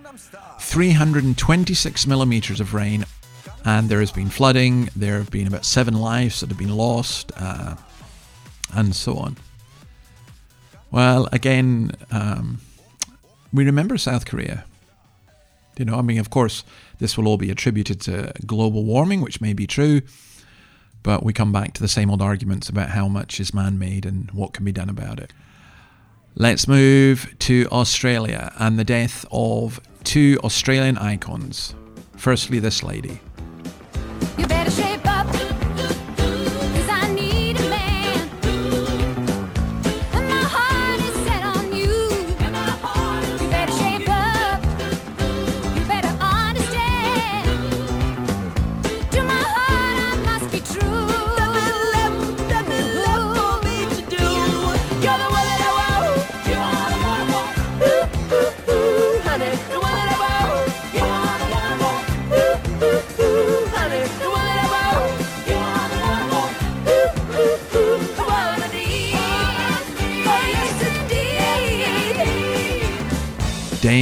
326 0.61 2.07
millimeters 2.07 2.61
of 2.61 2.75
rain, 2.75 3.05
and 3.65 3.89
there 3.89 4.01
has 4.01 4.13
been 4.13 4.31
flooding. 4.31 4.89
There 4.97 5.19
have 5.19 5.31
been 5.31 5.47
about 5.47 5.65
seven 5.65 5.95
lives 5.95 6.41
that 6.41 6.49
have 6.49 6.59
been 6.59 6.77
lost, 6.77 7.33
uh, 7.37 7.77
and 8.75 8.95
so 8.95 9.17
on. 9.17 9.37
Well, 10.91 11.29
again, 11.33 11.93
um, 12.11 12.61
we 13.53 13.65
remember 13.65 13.99
South 13.99 14.27
Korea. 14.27 14.65
You 15.77 15.85
know, 15.85 15.99
I 15.99 16.03
mean, 16.03 16.19
of 16.19 16.31
course, 16.31 16.65
this 16.99 17.19
will 17.19 17.29
all 17.29 17.37
be 17.37 17.51
attributed 17.51 18.01
to 18.03 18.33
global 18.47 18.85
warming, 18.85 19.21
which 19.21 19.41
may 19.41 19.53
be 19.53 19.67
true, 19.67 20.03
but 21.03 21.23
we 21.23 21.33
come 21.33 21.53
back 21.53 21.75
to 21.75 21.83
the 21.83 21.89
same 21.89 22.11
old 22.11 22.23
arguments 22.23 22.69
about 22.69 22.91
how 22.91 23.09
much 23.09 23.41
is 23.41 23.53
man 23.53 23.79
made 23.79 24.07
and 24.07 24.31
what 24.31 24.53
can 24.53 24.65
be 24.65 24.73
done 24.73 24.89
about 24.89 25.21
it. 25.21 25.33
Let's 26.39 26.69
move 26.69 27.35
to 27.39 27.67
Australia 27.73 28.53
and 28.59 28.79
the 28.79 28.85
death 28.85 29.25
of 29.33 29.81
two 30.05 30.39
Australian 30.45 30.99
icons. 30.99 31.75
Firstly, 32.15 32.59
this 32.59 32.83
lady. 32.83 33.21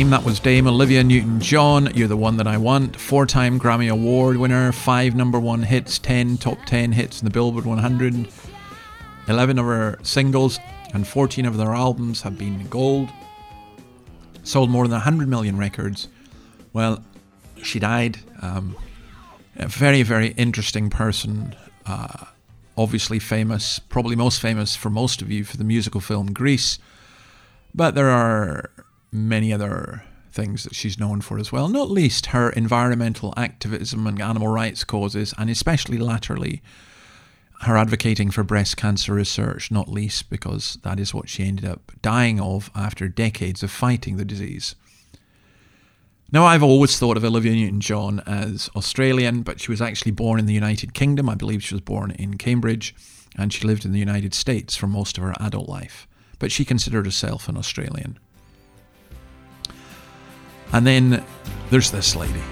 Dame, 0.05 0.11
that 0.11 0.23
was 0.23 0.39
Dame 0.39 0.67
Olivia 0.67 1.03
Newton 1.03 1.41
John. 1.41 1.89
You're 1.95 2.09
the 2.09 2.15
one 2.17 2.37
that 2.37 2.47
I 2.47 2.59
want. 2.59 2.95
Four 3.01 3.25
time 3.25 3.59
Grammy 3.59 3.91
Award 3.91 4.37
winner, 4.37 4.71
five 4.71 5.15
number 5.15 5.41
one 5.41 5.63
hits, 5.63 5.99
10 5.99 6.37
top 6.37 6.59
10 6.67 6.93
hits 6.93 7.23
in 7.23 7.25
the 7.25 7.31
Billboard 7.31 7.65
100. 7.65 8.29
11 9.29 9.59
of 9.59 9.65
her 9.65 9.99
singles 10.03 10.61
and 10.93 11.09
14 11.09 11.47
of 11.47 11.57
their 11.57 11.73
albums 11.73 12.21
have 12.21 12.37
been 12.37 12.67
gold. 12.67 13.09
Sold 14.43 14.69
more 14.69 14.85
than 14.85 14.93
100 14.93 15.27
million 15.27 15.57
records. 15.57 16.09
Well, 16.75 17.03
she 17.63 17.79
died. 17.79 18.19
Um, 18.43 18.77
a 19.57 19.69
very, 19.69 20.03
very 20.03 20.33
interesting 20.33 20.91
person. 20.91 21.57
Uh, 21.87 22.27
obviously 22.77 23.19
famous, 23.19 23.79
probably 23.79 24.17
most 24.17 24.39
famous 24.43 24.77
for 24.77 24.91
most 24.91 25.23
of 25.23 25.31
you 25.31 25.45
for 25.45 25.57
the 25.57 25.65
musical 25.65 26.03
film 26.03 26.35
Grease. 26.35 26.79
But 27.75 27.95
there 27.95 28.11
are 28.11 28.71
many 29.15 29.53
other 29.53 30.03
things 30.33 30.65
that 30.65 30.75
she's 30.75 30.99
known 30.99 31.21
for 31.21 31.39
as 31.39 31.53
well, 31.53 31.69
not 31.69 31.91
least 31.91 32.27
her 32.27 32.51
environmental 32.51 33.33
activism 33.37 34.07
and 34.07 34.21
animal 34.21 34.49
rights 34.49 34.83
causes, 34.83 35.33
and 35.39 35.49
especially 35.49 35.97
latterly 35.97 36.61
her 37.63 37.77
advocating 37.77 38.31
for 38.31 38.43
breast 38.43 38.77
cancer 38.77 39.15
research, 39.15 39.71
not 39.71 39.89
least 39.89 40.29
because 40.29 40.77
that 40.83 40.99
is 40.99 41.15
what 41.15 41.29
she 41.29 41.45
ended 41.45 41.65
up 41.65 41.93
dying 42.03 42.41
of 42.41 42.71
after 42.75 43.09
decades 43.09 43.63
of 43.63 43.71
fighting 43.71 44.17
the 44.17 44.25
disease. 44.25 44.75
Now, 46.33 46.47
I've 46.47 46.65
always 46.65 46.99
thought 46.99 47.17
of 47.17 47.25
Olivia 47.25 47.53
Newton 47.53 47.81
John 47.81 48.21
as 48.27 48.69
Australian, 48.75 49.43
but 49.43 49.61
she 49.61 49.71
was 49.71 49.81
actually 49.81 50.11
born 50.11 50.41
in 50.41 50.47
the 50.47 50.53
United 50.53 50.93
Kingdom. 50.93 51.29
I 51.29 51.37
believe 51.37 51.63
she 51.63 51.75
was 51.75 51.81
born 51.81 52.11
in 52.11 52.39
Cambridge, 52.39 52.93
and 53.37 53.53
she 53.53 53.65
lived 53.65 53.85
in 53.85 53.93
the 53.93 54.01
United 54.01 54.35
States 54.35 54.75
for 54.75 54.89
most 54.89 55.17
of 55.17 55.23
her 55.23 55.35
adult 55.39 55.69
life. 55.69 56.09
But 56.41 56.51
she 56.51 56.65
considered 56.65 57.05
herself 57.05 57.49
an 57.49 57.57
Australian. 57.57 58.19
And 60.73 60.87
then 60.87 61.25
there's 61.71 61.91
this 61.91 62.17
lady. 62.17 62.43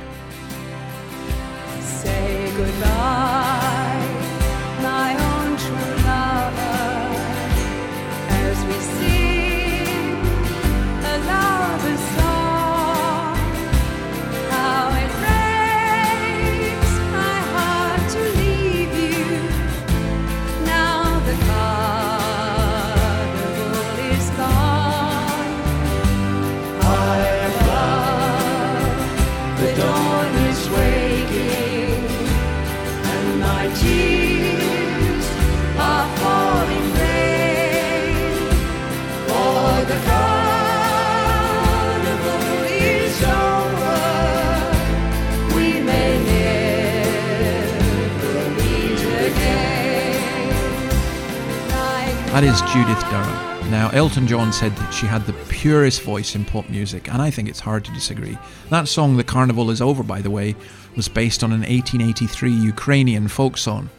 That 52.33 52.45
is 52.45 52.63
Judith 52.63 52.99
Durham. 53.11 53.71
Now, 53.71 53.91
Elton 53.91 54.27
John 54.27 54.55
said 54.55 54.75
that 54.77 54.91
she 54.91 55.05
had 55.05 55.27
the 55.27 55.35
purest 55.51 56.01
voice 56.01 56.35
in 56.35 56.47
pop 56.47 56.67
music, 56.71 57.13
and 57.13 57.21
I 57.21 57.31
think 57.31 57.47
it's 57.47 57.61
hard 57.61 57.85
to 57.85 57.93
disagree. 57.93 58.39
That 58.71 58.89
song, 58.89 59.19
The 59.19 59.23
Carnival 59.23 59.71
Is 59.71 59.83
Over, 59.83 60.03
by 60.03 60.23
the 60.23 60.31
way, 60.31 60.57
was 60.97 61.11
based 61.11 61.45
on 61.45 61.53
an 61.53 61.61
1883 61.61 62.51
Ukrainian 62.51 63.29
folk 63.29 63.59
song. 63.59 63.91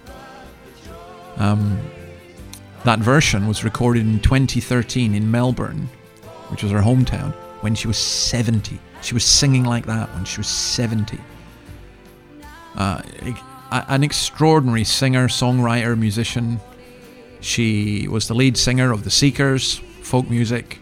Um, 1.38 1.80
that 2.86 2.98
version 2.98 3.48
was 3.48 3.64
recorded 3.64 4.08
in 4.08 4.20
2013 4.20 5.14
in 5.14 5.30
Melbourne, 5.30 5.88
which 6.50 6.64
was 6.64 6.72
her 6.72 6.82
hometown, 6.82 7.34
when 7.62 7.76
she 7.76 7.86
was 7.86 8.00
70. 8.00 8.80
She 9.04 9.14
was 9.14 9.24
singing 9.24 9.64
like 9.64 9.86
that 9.86 10.12
when 10.16 10.26
she 10.26 10.40
was 10.40 10.48
70. 10.48 11.20
Uh, 12.76 13.04
an 13.70 14.04
extraordinary 14.04 14.86
singer, 14.86 15.28
songwriter, 15.28 15.96
musician. 15.96 16.60
She 17.44 18.08
was 18.08 18.30
the 18.30 18.34
lead 18.34 18.56
singer 18.56 18.94
of 18.94 19.04
the 19.04 19.12
Seekers, 19.12 19.82
folk 20.02 20.30
music. 20.30 20.80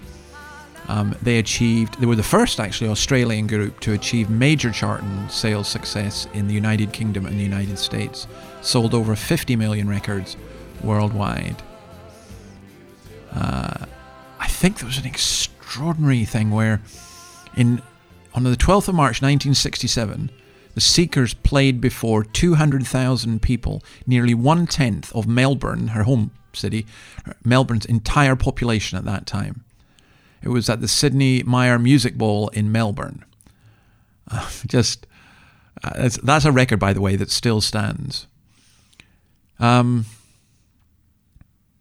Um, 0.87 1.15
they 1.19 1.39
achieved, 1.39 1.99
they 1.99 2.05
were 2.05 2.15
the 2.15 2.21
first 2.21 2.59
actually 2.59 2.89
Australian 2.91 3.47
group 3.47 3.79
to 3.79 3.93
achieve 3.93 4.29
major 4.29 4.69
chart 4.71 5.01
and 5.01 5.31
sales 5.31 5.67
success 5.67 6.27
in 6.33 6.47
the 6.47 6.53
United 6.53 6.93
Kingdom 6.93 7.25
and 7.25 7.39
the 7.39 7.43
United 7.43 7.79
States. 7.79 8.27
Sold 8.61 8.93
over 8.93 9.15
50 9.15 9.55
million 9.55 9.89
records 9.89 10.37
worldwide. 10.83 11.63
Uh, 13.31 13.85
I 14.39 14.47
think 14.47 14.77
there 14.77 14.87
was 14.87 14.99
an 14.99 15.07
extraordinary 15.07 16.25
thing 16.25 16.51
where, 16.51 16.81
in 17.57 17.81
on 18.35 18.43
the 18.43 18.51
12th 18.51 18.87
of 18.87 18.95
March 18.95 19.21
1967, 19.21 20.29
the 20.75 20.81
Seekers 20.81 21.33
played 21.33 21.81
before 21.81 22.23
200,000 22.23 23.41
people, 23.41 23.83
nearly 24.05 24.35
one 24.35 24.67
tenth 24.67 25.13
of 25.15 25.27
Melbourne, 25.27 25.89
her 25.89 26.03
home 26.03 26.31
city, 26.55 26.85
Melbourne's 27.43 27.85
entire 27.85 28.35
population 28.35 28.97
at 28.97 29.05
that 29.05 29.25
time. 29.25 29.63
It 30.41 30.49
was 30.49 30.69
at 30.69 30.81
the 30.81 30.87
Sidney 30.87 31.43
Myer 31.43 31.77
Music 31.77 32.17
Bowl 32.17 32.49
in 32.49 32.71
Melbourne. 32.71 33.25
Uh, 34.33 34.49
just 34.65 35.07
uh, 35.83 35.89
that's, 35.97 36.15
that's 36.17 36.45
a 36.45 36.53
record, 36.53 36.79
by 36.79 36.93
the 36.93 37.01
way, 37.01 37.17
that 37.17 37.29
still 37.29 37.59
stands. 37.59 38.27
Um, 39.59 40.05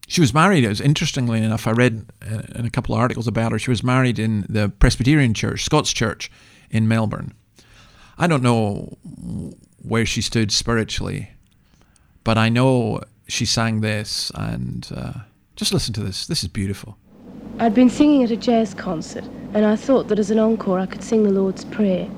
she 0.09 0.20
was 0.20 0.35
married. 0.35 0.64
It 0.64 0.68
was 0.68 0.80
interestingly 0.80 1.40
enough, 1.42 1.68
I 1.68 1.70
read 1.70 2.06
uh, 2.28 2.42
in 2.56 2.66
a 2.66 2.70
couple 2.70 2.94
of 2.94 3.00
articles 3.00 3.28
about 3.28 3.52
her. 3.52 3.59
She 3.61 3.70
was 3.70 3.85
married 3.85 4.18
in 4.18 4.46
the 4.48 4.68
Presbyterian 4.68 5.35
Church, 5.35 5.62
Scots 5.62 5.92
Church, 5.92 6.30
in 6.70 6.88
Melbourne. 6.88 7.33
I 8.18 8.26
don't 8.26 8.42
know 8.42 8.98
where 9.83 10.04
she 10.04 10.20
stood 10.20 10.50
spiritually, 10.50 11.30
but 12.24 12.37
I 12.37 12.48
know 12.48 13.02
she 13.30 13.46
sang 13.46 13.80
this, 13.80 14.30
and 14.34 14.88
uh, 14.94 15.12
just 15.56 15.72
listen 15.72 15.94
to 15.94 16.00
this. 16.00 16.26
This 16.26 16.42
is 16.42 16.48
beautiful. 16.48 16.96
I'd 17.58 17.74
been 17.74 17.90
singing 17.90 18.24
at 18.24 18.30
a 18.30 18.36
jazz 18.36 18.74
concert, 18.74 19.24
and 19.54 19.64
I 19.64 19.76
thought 19.76 20.08
that 20.08 20.18
as 20.18 20.30
an 20.30 20.38
encore 20.38 20.78
I 20.78 20.86
could 20.86 21.02
sing 21.02 21.22
the 21.22 21.30
Lord's 21.30 21.64
Prayer. 21.64 22.08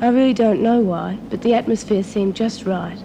I 0.00 0.08
really 0.08 0.34
don't 0.34 0.62
know 0.62 0.80
why, 0.80 1.18
but 1.30 1.42
the 1.42 1.54
atmosphere 1.54 2.02
seemed 2.02 2.36
just 2.36 2.64
right. 2.66 2.98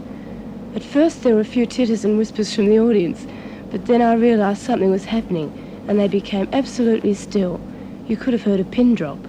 At 0.76 0.84
first 0.84 1.24
there 1.24 1.36
were 1.36 1.42
a 1.42 1.46
few 1.46 1.66
titters 1.66 2.04
and 2.04 2.18
whispers 2.18 2.54
from 2.54 2.66
the 2.66 2.80
audience, 2.80 3.26
but 3.72 3.86
then 3.86 4.02
I 4.02 4.14
realized 4.16 4.62
something 4.62 4.92
was 4.92 5.06
happening, 5.06 5.52
and 5.88 6.00
they 6.00 6.08
became 6.08 6.50
absolutely 6.54 7.14
still. 7.14 7.60
You 8.08 8.18
could 8.18 8.34
have 8.34 8.44
heard 8.44 8.60
a 8.60 8.66
pin 8.66 8.96
drop. 8.96 9.20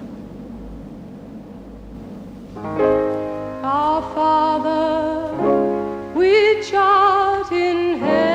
Our 2.56 4.02
Father, 4.14 5.07
which 6.18 6.74
art 6.74 7.52
in 7.52 8.00
heaven, 8.00 8.27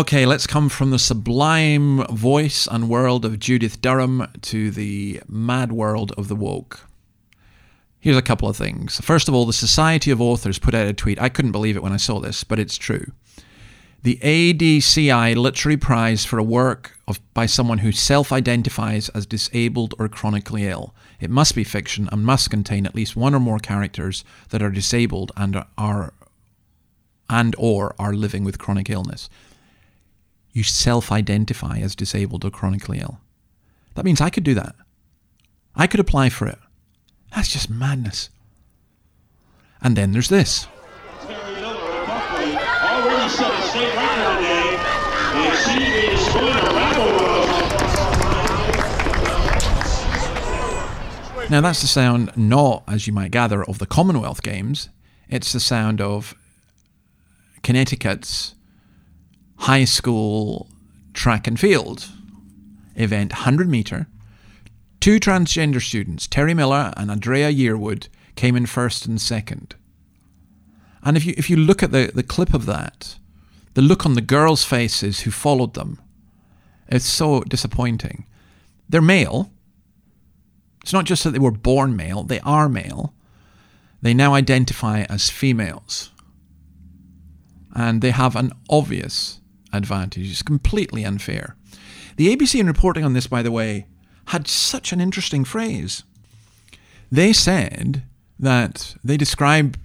Okay, 0.00 0.24
let's 0.24 0.46
come 0.46 0.70
from 0.70 0.92
the 0.92 0.98
sublime 0.98 2.06
voice 2.06 2.66
and 2.66 2.88
world 2.88 3.26
of 3.26 3.38
Judith 3.38 3.82
Durham 3.82 4.26
to 4.40 4.70
the 4.70 5.20
mad 5.28 5.72
world 5.72 6.12
of 6.16 6.28
the 6.28 6.34
woke. 6.34 6.88
Here's 7.98 8.16
a 8.16 8.22
couple 8.22 8.48
of 8.48 8.56
things. 8.56 8.98
First 9.02 9.28
of 9.28 9.34
all, 9.34 9.44
the 9.44 9.52
Society 9.52 10.10
of 10.10 10.18
Authors 10.18 10.58
put 10.58 10.72
out 10.72 10.86
a 10.86 10.94
tweet. 10.94 11.20
I 11.20 11.28
couldn't 11.28 11.52
believe 11.52 11.76
it 11.76 11.82
when 11.82 11.92
I 11.92 11.98
saw 11.98 12.18
this, 12.18 12.44
but 12.44 12.58
it's 12.58 12.78
true. 12.78 13.12
The 14.02 14.16
ADCI 14.22 15.36
Literary 15.36 15.76
Prize 15.76 16.24
for 16.24 16.38
a 16.38 16.42
work 16.42 16.96
of, 17.06 17.20
by 17.34 17.44
someone 17.44 17.78
who 17.78 17.92
self 17.92 18.32
identifies 18.32 19.10
as 19.10 19.26
disabled 19.26 19.92
or 19.98 20.08
chronically 20.08 20.66
ill. 20.66 20.94
It 21.20 21.28
must 21.28 21.54
be 21.54 21.62
fiction 21.62 22.08
and 22.10 22.24
must 22.24 22.48
contain 22.48 22.86
at 22.86 22.94
least 22.94 23.16
one 23.16 23.34
or 23.34 23.40
more 23.40 23.58
characters 23.58 24.24
that 24.48 24.62
are 24.62 24.70
disabled 24.70 25.30
and 25.36 25.62
are 25.76 26.14
and 27.28 27.54
or 27.58 27.94
are 27.98 28.14
living 28.14 28.44
with 28.44 28.58
chronic 28.58 28.88
illness. 28.88 29.28
You 30.52 30.64
self-identify 30.64 31.78
as 31.78 31.94
disabled 31.94 32.44
or 32.44 32.50
chronically 32.50 32.98
ill. 32.98 33.20
That 33.94 34.04
means 34.04 34.20
I 34.20 34.30
could 34.30 34.44
do 34.44 34.54
that. 34.54 34.74
I 35.76 35.86
could 35.86 36.00
apply 36.00 36.30
for 36.30 36.46
it. 36.46 36.58
That's 37.34 37.48
just 37.48 37.70
madness. 37.70 38.30
And 39.80 39.96
then 39.96 40.12
there's 40.12 40.28
this. 40.28 40.66
Now 51.48 51.60
that's 51.60 51.80
the 51.80 51.88
sound 51.88 52.30
not, 52.36 52.84
as 52.86 53.08
you 53.08 53.12
might 53.12 53.32
gather, 53.32 53.64
of 53.64 53.78
the 53.78 53.86
Commonwealth 53.86 54.40
Games. 54.42 54.88
It's 55.28 55.52
the 55.52 55.58
sound 55.58 56.00
of 56.00 56.34
Connecticut's 57.64 58.54
high 59.60 59.84
school 59.84 60.68
track 61.12 61.46
and 61.46 61.60
field 61.60 62.08
event, 62.96 63.32
100 63.32 63.68
meter. 63.68 64.06
Two 65.00 65.18
transgender 65.18 65.82
students, 65.82 66.26
Terry 66.26 66.54
Miller 66.54 66.92
and 66.96 67.10
Andrea 67.10 67.50
Yearwood, 67.50 68.08
came 68.36 68.56
in 68.56 68.66
first 68.66 69.06
and 69.06 69.20
second. 69.20 69.74
And 71.02 71.16
if 71.16 71.24
you 71.24 71.34
if 71.36 71.48
you 71.48 71.56
look 71.56 71.82
at 71.82 71.92
the, 71.92 72.10
the 72.14 72.22
clip 72.22 72.52
of 72.52 72.66
that, 72.66 73.16
the 73.74 73.82
look 73.82 74.04
on 74.04 74.14
the 74.14 74.20
girls' 74.20 74.64
faces 74.64 75.20
who 75.20 75.30
followed 75.30 75.74
them, 75.74 75.98
it's 76.88 77.06
so 77.06 77.40
disappointing. 77.40 78.26
They're 78.88 79.00
male. 79.00 79.50
It's 80.82 80.92
not 80.92 81.04
just 81.04 81.24
that 81.24 81.30
they 81.30 81.38
were 81.38 81.50
born 81.50 81.96
male, 81.96 82.22
they 82.22 82.40
are 82.40 82.68
male. 82.68 83.14
They 84.02 84.14
now 84.14 84.34
identify 84.34 85.02
as 85.02 85.28
females. 85.28 86.10
And 87.74 88.00
they 88.00 88.10
have 88.10 88.34
an 88.34 88.52
obvious 88.68 89.39
advantage. 89.72 90.30
It's 90.30 90.42
completely 90.42 91.04
unfair. 91.04 91.56
The 92.16 92.34
ABC, 92.34 92.60
in 92.60 92.66
reporting 92.66 93.04
on 93.04 93.12
this, 93.12 93.26
by 93.26 93.42
the 93.42 93.52
way, 93.52 93.86
had 94.26 94.46
such 94.46 94.92
an 94.92 95.00
interesting 95.00 95.44
phrase. 95.44 96.04
They 97.10 97.32
said 97.32 98.04
that 98.38 98.94
they 99.02 99.16
described 99.16 99.78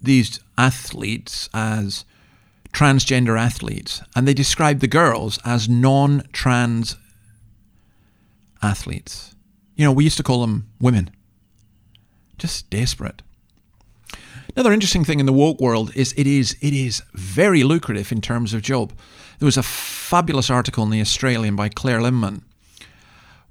these 0.00 0.40
athletes 0.56 1.48
as 1.52 2.04
transgender 2.72 3.38
athletes, 3.38 4.02
and 4.14 4.28
they 4.28 4.34
described 4.34 4.80
the 4.80 4.86
girls 4.86 5.38
as 5.44 5.68
non 5.68 6.22
trans 6.32 6.96
athletes. 8.62 9.34
You 9.76 9.84
know, 9.84 9.92
we 9.92 10.04
used 10.04 10.16
to 10.18 10.22
call 10.22 10.40
them 10.40 10.68
women. 10.80 11.10
Just 12.38 12.70
desperate. 12.70 13.22
Another 14.56 14.72
interesting 14.72 15.04
thing 15.04 15.20
in 15.20 15.26
the 15.26 15.34
woke 15.34 15.60
world 15.60 15.94
is 15.94 16.14
it 16.16 16.26
is 16.26 16.56
it 16.62 16.72
is 16.72 17.02
very 17.12 17.62
lucrative 17.62 18.10
in 18.10 18.22
terms 18.22 18.54
of 18.54 18.62
job. 18.62 18.90
There 19.38 19.44
was 19.44 19.58
a 19.58 19.62
fabulous 19.62 20.48
article 20.48 20.82
in 20.82 20.88
the 20.88 21.02
Australian 21.02 21.56
by 21.56 21.68
Claire 21.68 22.00
Lehmann 22.00 22.42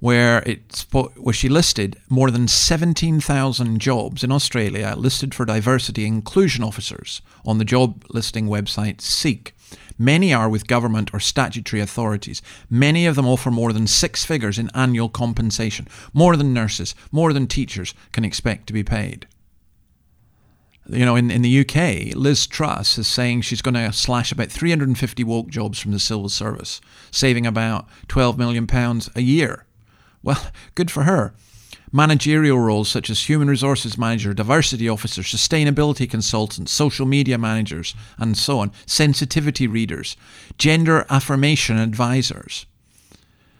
where 0.00 0.40
it 0.40 0.84
where 0.92 1.32
she 1.32 1.48
listed 1.48 1.96
more 2.08 2.32
than 2.32 2.48
17,000 2.48 3.78
jobs 3.78 4.24
in 4.24 4.32
Australia 4.32 4.94
listed 4.96 5.32
for 5.32 5.44
diversity 5.44 6.06
inclusion 6.06 6.64
officers 6.64 7.22
on 7.44 7.58
the 7.58 7.64
job 7.64 8.04
listing 8.10 8.48
website 8.48 9.00
Seek. 9.00 9.54
Many 9.96 10.34
are 10.34 10.48
with 10.48 10.66
government 10.66 11.14
or 11.14 11.20
statutory 11.20 11.80
authorities. 11.80 12.42
Many 12.68 13.06
of 13.06 13.14
them 13.14 13.28
offer 13.28 13.52
more 13.52 13.72
than 13.72 13.86
six 13.86 14.24
figures 14.24 14.58
in 14.58 14.70
annual 14.74 15.08
compensation, 15.08 15.86
more 16.12 16.36
than 16.36 16.52
nurses, 16.52 16.96
more 17.12 17.32
than 17.32 17.46
teachers 17.46 17.94
can 18.10 18.24
expect 18.24 18.66
to 18.66 18.72
be 18.72 18.82
paid. 18.82 19.28
You 20.88 21.04
know, 21.04 21.16
in, 21.16 21.30
in 21.30 21.42
the 21.42 21.60
UK, 21.60 22.14
Liz 22.14 22.46
Truss 22.46 22.96
is 22.96 23.08
saying 23.08 23.40
she's 23.40 23.62
going 23.62 23.74
to 23.74 23.92
slash 23.92 24.30
about 24.30 24.52
350 24.52 25.24
woke 25.24 25.48
jobs 25.48 25.80
from 25.80 25.92
the 25.92 25.98
civil 25.98 26.28
service, 26.28 26.80
saving 27.10 27.46
about 27.46 27.86
£12 28.08 28.38
million 28.38 28.68
a 29.14 29.20
year. 29.20 29.66
Well, 30.22 30.50
good 30.74 30.90
for 30.90 31.02
her. 31.02 31.34
Managerial 31.92 32.58
roles 32.58 32.88
such 32.88 33.10
as 33.10 33.28
human 33.28 33.48
resources 33.48 33.96
manager, 33.96 34.34
diversity 34.34 34.88
officer, 34.88 35.22
sustainability 35.22 36.08
consultant, 36.08 36.68
social 36.68 37.06
media 37.06 37.38
managers, 37.38 37.94
and 38.18 38.36
so 38.36 38.58
on, 38.58 38.72
sensitivity 38.86 39.66
readers, 39.66 40.16
gender 40.58 41.06
affirmation 41.08 41.78
advisors. 41.78 42.66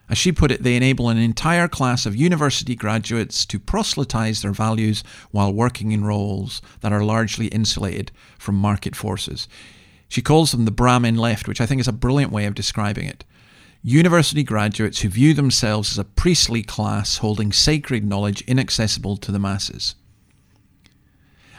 As 0.08 0.18
she 0.18 0.30
put 0.30 0.52
it, 0.52 0.62
they 0.62 0.76
enable 0.76 1.08
an 1.08 1.18
entire 1.18 1.66
class 1.66 2.06
of 2.06 2.14
university 2.14 2.76
graduates 2.76 3.44
to 3.46 3.58
proselytize 3.58 4.42
their 4.42 4.52
values 4.52 5.02
while 5.32 5.52
working 5.52 5.90
in 5.90 6.04
roles 6.04 6.62
that 6.80 6.92
are 6.92 7.04
largely 7.04 7.48
insulated 7.48 8.12
from 8.38 8.54
market 8.54 8.94
forces. 8.94 9.48
She 10.08 10.22
calls 10.22 10.52
them 10.52 10.64
the 10.64 10.70
Brahmin 10.70 11.16
left, 11.16 11.48
which 11.48 11.60
I 11.60 11.66
think 11.66 11.80
is 11.80 11.88
a 11.88 11.92
brilliant 11.92 12.30
way 12.30 12.46
of 12.46 12.54
describing 12.54 13.06
it. 13.06 13.24
University 13.82 14.44
graduates 14.44 15.00
who 15.00 15.08
view 15.08 15.34
themselves 15.34 15.90
as 15.92 15.98
a 15.98 16.04
priestly 16.04 16.62
class 16.62 17.18
holding 17.18 17.52
sacred 17.52 18.04
knowledge 18.04 18.42
inaccessible 18.42 19.16
to 19.16 19.32
the 19.32 19.38
masses. 19.38 19.96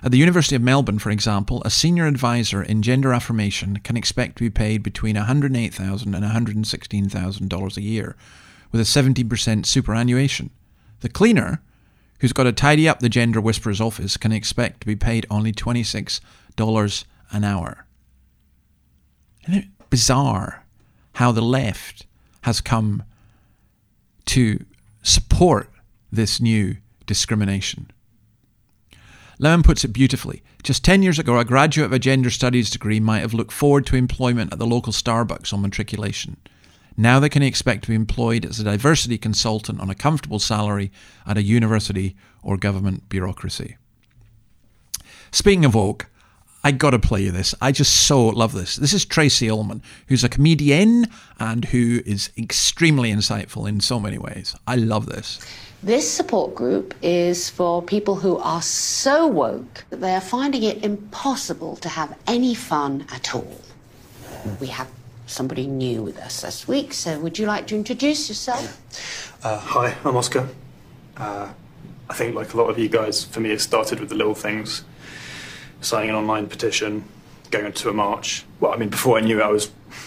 At 0.04 0.12
the 0.12 0.18
University 0.20 0.56
of 0.56 0.62
Melbourne, 0.62 1.00
for 1.00 1.10
example, 1.10 1.62
a 1.66 1.72
senior 1.72 2.06
advisor 2.06 2.62
in 2.62 2.84
gender 2.84 3.14
affirmation 3.14 3.78
can 3.78 3.98
expect 3.98 4.38
to 4.38 4.44
be 4.44 4.50
paid 4.50 4.84
between 4.84 5.16
$108,000 5.16 6.06
and 6.06 6.16
$116,000 6.16 7.78
a 7.78 7.82
year, 7.82 8.16
with 8.72 8.82
a 8.82 8.84
17% 8.84 9.66
superannuation. 9.66 10.52
The 11.00 11.10
cleaner, 11.10 11.64
who's 12.20 12.34
got 12.34 12.44
to 12.44 12.52
tidy 12.52 12.88
up 12.88 13.00
the 13.00 13.10
gender 13.10 13.42
whisperer's 13.42 13.82
office, 13.82 14.18
can 14.18 14.32
expect 14.32 14.82
to 14.82 14.88
be 14.88 14.96
paid 14.96 15.26
only 15.32 15.52
$26 15.52 16.22
an 17.32 17.44
hour. 17.44 17.86
Isn't 19.48 19.60
it 19.60 19.90
bizarre 19.90 20.64
how 21.14 21.32
the 21.32 21.42
left 21.42 22.06
has 22.42 22.62
come 22.62 23.04
to 24.26 24.64
support 25.02 25.72
this 26.12 26.40
new 26.40 26.78
discrimination? 27.08 27.90
Lehmann 29.40 29.64
puts 29.64 29.84
it 29.84 29.90
beautifully. 29.90 30.42
Just 30.64 30.84
10 30.84 31.04
years 31.04 31.20
ago, 31.20 31.38
a 31.38 31.46
graduate 31.46 31.86
of 31.86 31.94
a 31.94 32.00
gender 32.00 32.30
studies 32.30 32.70
degree 32.70 33.00
might 33.00 33.20
have 33.20 33.34
looked 33.34 33.52
forward 33.52 33.86
to 33.88 33.96
employment 33.96 34.52
at 34.52 34.60
the 34.60 34.66
local 34.66 34.92
Starbucks 34.92 35.54
on 35.54 35.62
matriculation. 35.62 36.38
Now 36.98 37.20
they 37.20 37.30
can 37.30 37.44
expect 37.44 37.84
to 37.84 37.90
be 37.90 37.96
employed 37.96 38.44
as 38.44 38.60
a 38.60 38.64
diversity 38.64 39.20
consultant 39.20 39.80
on 39.80 39.90
a 39.92 39.96
comfortable 39.96 40.40
salary 40.40 40.92
at 41.28 41.38
a 41.38 41.44
university 41.44 42.16
or 42.42 42.58
government 42.58 43.08
bureaucracy. 43.10 43.78
Speaking 45.32 45.66
of 45.66 45.76
Oak, 45.76 46.08
I 46.64 46.72
gotta 46.72 46.98
play 46.98 47.22
you 47.22 47.32
this. 47.32 47.54
I 47.62 47.72
just 47.72 48.08
so 48.08 48.28
love 48.28 48.54
this. 48.54 48.78
This 48.78 48.94
is 48.94 49.06
Tracey 49.06 49.50
Ullman, 49.50 49.84
who's 50.08 50.24
a 50.24 50.30
comedian 50.30 51.06
and 51.40 51.66
who 51.66 52.02
is 52.06 52.32
extremely 52.36 53.12
insightful 53.12 53.70
in 53.70 53.80
so 53.80 54.00
many 54.00 54.18
ways. 54.18 54.56
I 54.66 54.76
love 54.76 55.06
this. 55.06 55.40
This 55.88 56.12
support 56.12 56.54
group 56.54 56.94
is 57.02 57.50
for 57.50 57.82
people 57.82 58.16
who 58.16 58.36
are 58.40 58.62
so 58.62 59.26
woke 59.26 59.86
that 59.90 60.02
they 60.02 60.14
are 60.14 60.20
finding 60.20 60.64
it 60.64 60.84
impossible 60.84 61.78
to 61.78 61.88
have 61.88 62.18
any 62.28 62.56
fun 62.56 63.06
at 63.10 63.34
all. 63.34 63.62
We 64.60 64.68
have 64.68 64.90
somebody 65.28 65.66
new 65.66 66.04
with 66.04 66.18
us 66.18 66.42
this 66.42 66.68
week, 66.68 66.92
so 66.92 67.18
would 67.20 67.40
you 67.40 67.46
like 67.46 67.68
to 67.68 67.76
introduce 67.76 68.28
yourself? 68.28 69.34
Uh, 69.46 69.60
hi, 69.60 69.96
I'm 70.04 70.18
Oscar. 70.18 70.50
Uh, 71.16 71.54
I 72.10 72.14
think, 72.14 72.36
like 72.36 72.54
a 72.54 72.58
lot 72.58 72.70
of 72.70 72.78
you 72.78 72.90
guys, 72.90 73.24
for 73.24 73.40
me, 73.40 73.52
it 73.52 73.62
started 73.62 74.02
with 74.02 74.10
the 74.10 74.16
little 74.16 74.36
things 74.36 74.84
signing 75.80 76.10
an 76.10 76.18
online 76.18 76.48
petition, 76.48 77.06
going 77.50 77.72
to 77.72 77.90
a 77.90 77.94
march. 77.94 78.44
Well, 78.60 78.74
I 78.74 78.76
mean, 78.76 78.90
before 78.90 79.18
I 79.18 79.22
knew 79.22 79.40
it, 79.40 79.44
I 79.44 79.48
was, 79.48 79.72
I 79.90 79.94
was 79.94 80.07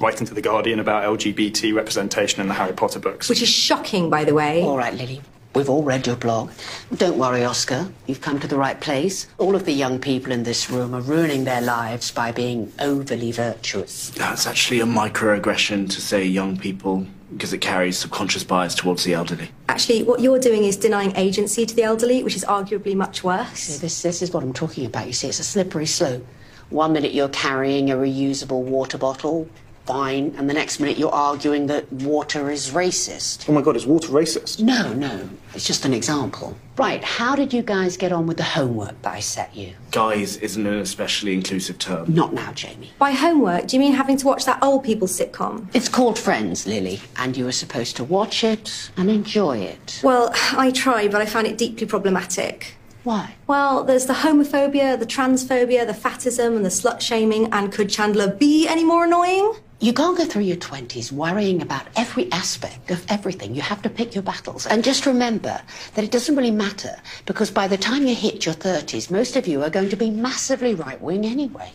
writing 0.00 0.26
to 0.26 0.34
The 0.34 0.42
Guardian 0.42 0.78
about 0.78 1.04
LGBT 1.04 1.74
representation 1.74 2.40
in 2.40 2.48
the 2.48 2.54
Harry 2.54 2.72
Potter 2.72 2.98
books. 2.98 3.28
Which 3.28 3.42
is 3.42 3.48
shocking, 3.48 4.10
by 4.10 4.24
the 4.24 4.34
way. 4.34 4.62
All 4.62 4.76
right, 4.78 4.94
Lily. 4.94 5.20
We've 5.54 5.68
all 5.68 5.82
read 5.82 6.06
your 6.06 6.14
blog. 6.14 6.52
Don't 6.94 7.18
worry, 7.18 7.44
Oscar. 7.44 7.90
You've 8.06 8.20
come 8.20 8.38
to 8.38 8.46
the 8.46 8.56
right 8.56 8.80
place. 8.80 9.26
All 9.38 9.56
of 9.56 9.64
the 9.64 9.72
young 9.72 9.98
people 9.98 10.30
in 10.30 10.44
this 10.44 10.70
room 10.70 10.94
are 10.94 11.00
ruining 11.00 11.44
their 11.44 11.60
lives 11.60 12.12
by 12.12 12.30
being 12.30 12.72
overly 12.78 13.32
virtuous. 13.32 14.10
That's 14.10 14.46
actually 14.46 14.80
a 14.80 14.84
microaggression 14.84 15.90
to 15.90 16.00
say 16.00 16.24
young 16.24 16.58
people 16.58 17.06
because 17.32 17.52
it 17.52 17.60
carries 17.60 17.98
subconscious 17.98 18.44
bias 18.44 18.74
towards 18.74 19.04
the 19.04 19.14
elderly. 19.14 19.50
Actually, 19.68 20.02
what 20.02 20.20
you're 20.20 20.38
doing 20.38 20.64
is 20.64 20.76
denying 20.76 21.14
agency 21.16 21.66
to 21.66 21.74
the 21.74 21.82
elderly, 21.82 22.22
which 22.22 22.36
is 22.36 22.44
arguably 22.44 22.94
much 22.94 23.24
worse. 23.24 23.58
See, 23.58 23.78
this, 23.78 24.02
this 24.02 24.22
is 24.22 24.32
what 24.32 24.42
I'm 24.42 24.52
talking 24.52 24.86
about. 24.86 25.06
You 25.06 25.12
see, 25.12 25.28
it's 25.28 25.40
a 25.40 25.44
slippery 25.44 25.86
slope. 25.86 26.24
One 26.70 26.92
minute 26.92 27.14
you're 27.14 27.30
carrying 27.30 27.90
a 27.90 27.96
reusable 27.96 28.62
water 28.62 28.98
bottle, 28.98 29.48
fine, 29.88 30.34
and 30.36 30.50
the 30.50 30.54
next 30.54 30.80
minute 30.80 30.98
you're 30.98 31.10
arguing 31.10 31.66
that 31.66 31.90
water 31.90 32.50
is 32.50 32.72
racist. 32.72 33.48
Oh 33.48 33.52
my 33.52 33.62
god, 33.62 33.74
is 33.74 33.86
water 33.86 34.08
racist? 34.08 34.60
No, 34.60 34.92
no, 34.92 35.30
it's 35.54 35.66
just 35.66 35.86
an 35.86 35.94
example. 35.94 36.54
Right, 36.76 37.02
how 37.02 37.34
did 37.34 37.54
you 37.54 37.62
guys 37.62 37.96
get 37.96 38.12
on 38.12 38.26
with 38.26 38.36
the 38.36 38.42
homework 38.44 39.00
that 39.00 39.14
I 39.14 39.20
set 39.20 39.56
you? 39.56 39.72
Guys 39.90 40.36
isn't 40.36 40.66
an 40.66 40.78
especially 40.78 41.32
inclusive 41.32 41.78
term. 41.78 42.14
Not 42.14 42.34
now, 42.34 42.52
Jamie. 42.52 42.90
By 42.98 43.12
homework, 43.12 43.66
do 43.66 43.76
you 43.76 43.80
mean 43.80 43.94
having 43.94 44.18
to 44.18 44.26
watch 44.26 44.44
that 44.44 44.62
old 44.62 44.84
people 44.84 45.08
sitcom? 45.08 45.66
It's 45.72 45.88
called 45.88 46.18
Friends, 46.18 46.66
Lily, 46.66 47.00
and 47.16 47.34
you 47.34 47.46
were 47.46 47.52
supposed 47.52 47.96
to 47.96 48.04
watch 48.04 48.44
it 48.44 48.90
and 48.98 49.08
enjoy 49.08 49.58
it. 49.58 50.00
Well, 50.04 50.30
I 50.52 50.70
tried, 50.70 51.10
but 51.12 51.22
I 51.22 51.26
found 51.26 51.46
it 51.46 51.56
deeply 51.56 51.86
problematic. 51.86 52.74
Why? 53.04 53.34
Well, 53.46 53.84
there's 53.84 54.06
the 54.06 54.12
homophobia, 54.14 54.98
the 54.98 55.06
transphobia, 55.06 55.86
the 55.86 55.94
fatism, 55.94 56.56
and 56.56 56.64
the 56.64 56.68
slut 56.70 57.00
shaming, 57.00 57.52
and 57.52 57.72
could 57.72 57.88
Chandler 57.88 58.28
be 58.28 58.66
any 58.68 58.84
more 58.84 59.04
annoying? 59.04 59.54
You 59.80 59.92
can't 59.92 60.18
go 60.18 60.24
through 60.24 60.42
your 60.42 60.56
20s 60.56 61.12
worrying 61.12 61.62
about 61.62 61.86
every 61.94 62.30
aspect 62.32 62.90
of 62.90 63.04
everything. 63.08 63.54
You 63.54 63.62
have 63.62 63.80
to 63.82 63.88
pick 63.88 64.12
your 64.14 64.22
battles. 64.24 64.66
And 64.66 64.82
just 64.82 65.06
remember 65.06 65.60
that 65.94 66.04
it 66.04 66.10
doesn't 66.10 66.34
really 66.34 66.50
matter 66.50 66.96
because 67.26 67.50
by 67.52 67.68
the 67.68 67.76
time 67.76 68.04
you 68.04 68.14
hit 68.16 68.44
your 68.44 68.56
30s, 68.56 69.08
most 69.08 69.36
of 69.36 69.46
you 69.46 69.62
are 69.62 69.70
going 69.70 69.88
to 69.90 69.96
be 69.96 70.10
massively 70.10 70.74
right 70.74 71.00
wing 71.00 71.24
anyway. 71.24 71.70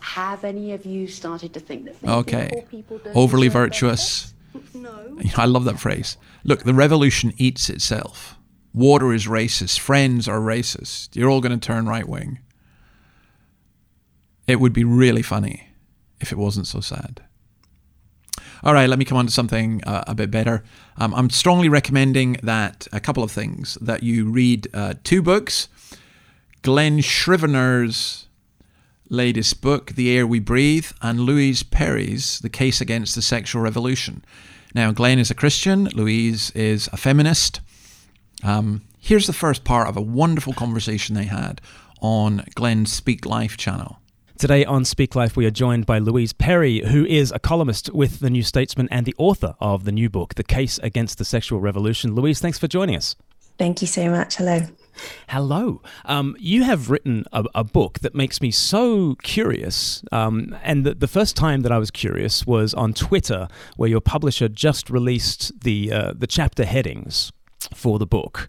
Have 0.00 0.44
any 0.44 0.72
of 0.72 0.86
you 0.86 1.06
started 1.06 1.52
to 1.54 1.60
think 1.60 1.84
that 1.84 2.02
maybe 2.02 2.12
Okay. 2.14 2.64
people 2.70 2.98
don't 2.98 3.14
Overly 3.14 3.48
virtuous. 3.48 4.32
No. 4.72 5.18
I 5.36 5.44
love 5.44 5.64
that 5.64 5.78
phrase. 5.78 6.16
Look, 6.42 6.62
the 6.62 6.72
revolution 6.74 7.34
eats 7.36 7.68
itself. 7.68 8.38
Water 8.74 9.12
is 9.12 9.26
racist. 9.26 9.78
Friends 9.78 10.26
are 10.26 10.40
racist. 10.40 11.14
You're 11.14 11.30
all 11.30 11.40
going 11.40 11.58
to 11.58 11.66
turn 11.66 11.86
right 11.86 12.08
wing. 12.08 12.40
It 14.46 14.60
would 14.60 14.72
be 14.72 14.84
really 14.84 15.22
funny 15.22 15.68
if 16.20 16.32
it 16.32 16.38
wasn't 16.38 16.66
so 16.66 16.80
sad. 16.80 17.22
All 18.64 18.74
right, 18.74 18.88
let 18.88 18.98
me 18.98 19.04
come 19.04 19.18
on 19.18 19.26
to 19.26 19.32
something 19.32 19.82
uh, 19.84 20.04
a 20.06 20.14
bit 20.14 20.30
better. 20.30 20.64
Um, 20.96 21.14
I'm 21.14 21.30
strongly 21.30 21.68
recommending 21.68 22.38
that 22.42 22.88
a 22.92 23.00
couple 23.00 23.22
of 23.22 23.30
things 23.30 23.78
that 23.80 24.02
you 24.02 24.28
read 24.28 24.68
uh, 24.74 24.94
two 25.04 25.22
books. 25.22 25.68
Glen 26.62 27.02
Scrivener's 27.02 28.26
latest 29.10 29.60
book, 29.60 29.92
The 29.92 30.16
Air 30.16 30.26
We 30.26 30.40
Breathe, 30.40 30.86
and 31.02 31.20
Louise 31.20 31.62
Perry's 31.62 32.40
The 32.40 32.48
Case 32.48 32.80
Against 32.80 33.14
the 33.14 33.22
Sexual 33.22 33.62
Revolution. 33.62 34.24
Now, 34.74 34.90
Glen 34.92 35.18
is 35.18 35.30
a 35.30 35.34
Christian, 35.34 35.84
Louise 35.94 36.50
is 36.52 36.88
a 36.92 36.96
feminist. 36.96 37.60
Um, 38.44 38.82
here's 39.00 39.26
the 39.26 39.32
first 39.32 39.64
part 39.64 39.88
of 39.88 39.96
a 39.96 40.02
wonderful 40.02 40.52
conversation 40.52 41.14
they 41.14 41.24
had 41.24 41.60
on 42.00 42.44
Glen's 42.54 42.92
Speak 42.92 43.24
Life 43.24 43.56
channel. 43.56 43.98
Today 44.38 44.64
on 44.64 44.84
Speak 44.84 45.14
Life, 45.14 45.36
we 45.36 45.46
are 45.46 45.50
joined 45.50 45.86
by 45.86 45.98
Louise 45.98 46.32
Perry, 46.32 46.80
who 46.80 47.06
is 47.06 47.32
a 47.32 47.38
columnist 47.38 47.92
with 47.94 48.20
The 48.20 48.28
New 48.28 48.42
Statesman 48.42 48.88
and 48.90 49.06
the 49.06 49.14
author 49.16 49.54
of 49.60 49.84
the 49.84 49.92
new 49.92 50.10
book, 50.10 50.34
The 50.34 50.44
Case 50.44 50.78
Against 50.78 51.18
the 51.18 51.24
Sexual 51.24 51.60
Revolution. 51.60 52.14
Louise, 52.14 52.40
thanks 52.40 52.58
for 52.58 52.68
joining 52.68 52.96
us. 52.96 53.16
Thank 53.56 53.80
you 53.80 53.86
so 53.86 54.10
much. 54.10 54.36
Hello. 54.36 54.62
Hello. 55.28 55.80
Um, 56.04 56.36
you 56.38 56.64
have 56.64 56.90
written 56.90 57.24
a, 57.32 57.44
a 57.54 57.64
book 57.64 58.00
that 58.00 58.14
makes 58.14 58.40
me 58.40 58.50
so 58.50 59.14
curious. 59.22 60.02
Um, 60.10 60.56
and 60.62 60.84
the, 60.84 60.94
the 60.94 61.06
first 61.06 61.36
time 61.36 61.62
that 61.62 61.72
I 61.72 61.78
was 61.78 61.92
curious 61.92 62.44
was 62.44 62.74
on 62.74 62.92
Twitter, 62.92 63.46
where 63.76 63.88
your 63.88 64.00
publisher 64.00 64.48
just 64.48 64.90
released 64.90 65.60
the, 65.62 65.92
uh, 65.92 66.12
the 66.16 66.26
chapter 66.26 66.64
headings 66.64 67.32
for 67.74 67.98
the 67.98 68.06
book. 68.06 68.48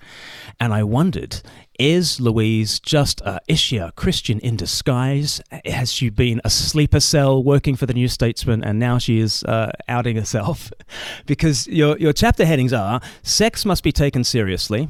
And 0.59 0.73
I 0.73 0.83
wondered, 0.83 1.41
is 1.77 2.19
Louise 2.19 2.79
just 2.79 3.21
she 3.59 3.77
a 3.77 3.91
Christian 3.91 4.39
in 4.39 4.55
disguise? 4.55 5.41
Has 5.65 5.91
she 5.91 6.09
been 6.09 6.41
a 6.43 6.49
sleeper 6.49 6.99
cell 6.99 7.43
working 7.43 7.75
for 7.75 7.85
the 7.85 7.93
New 7.93 8.07
Statesman 8.07 8.63
and 8.63 8.79
now 8.79 8.97
she 8.97 9.19
is 9.19 9.43
uh, 9.43 9.71
outing 9.87 10.15
herself? 10.15 10.71
because 11.25 11.67
your, 11.67 11.97
your 11.97 12.13
chapter 12.13 12.45
headings 12.45 12.73
are 12.73 13.01
sex 13.23 13.65
must 13.65 13.83
be 13.83 13.91
taken 13.91 14.23
seriously, 14.23 14.89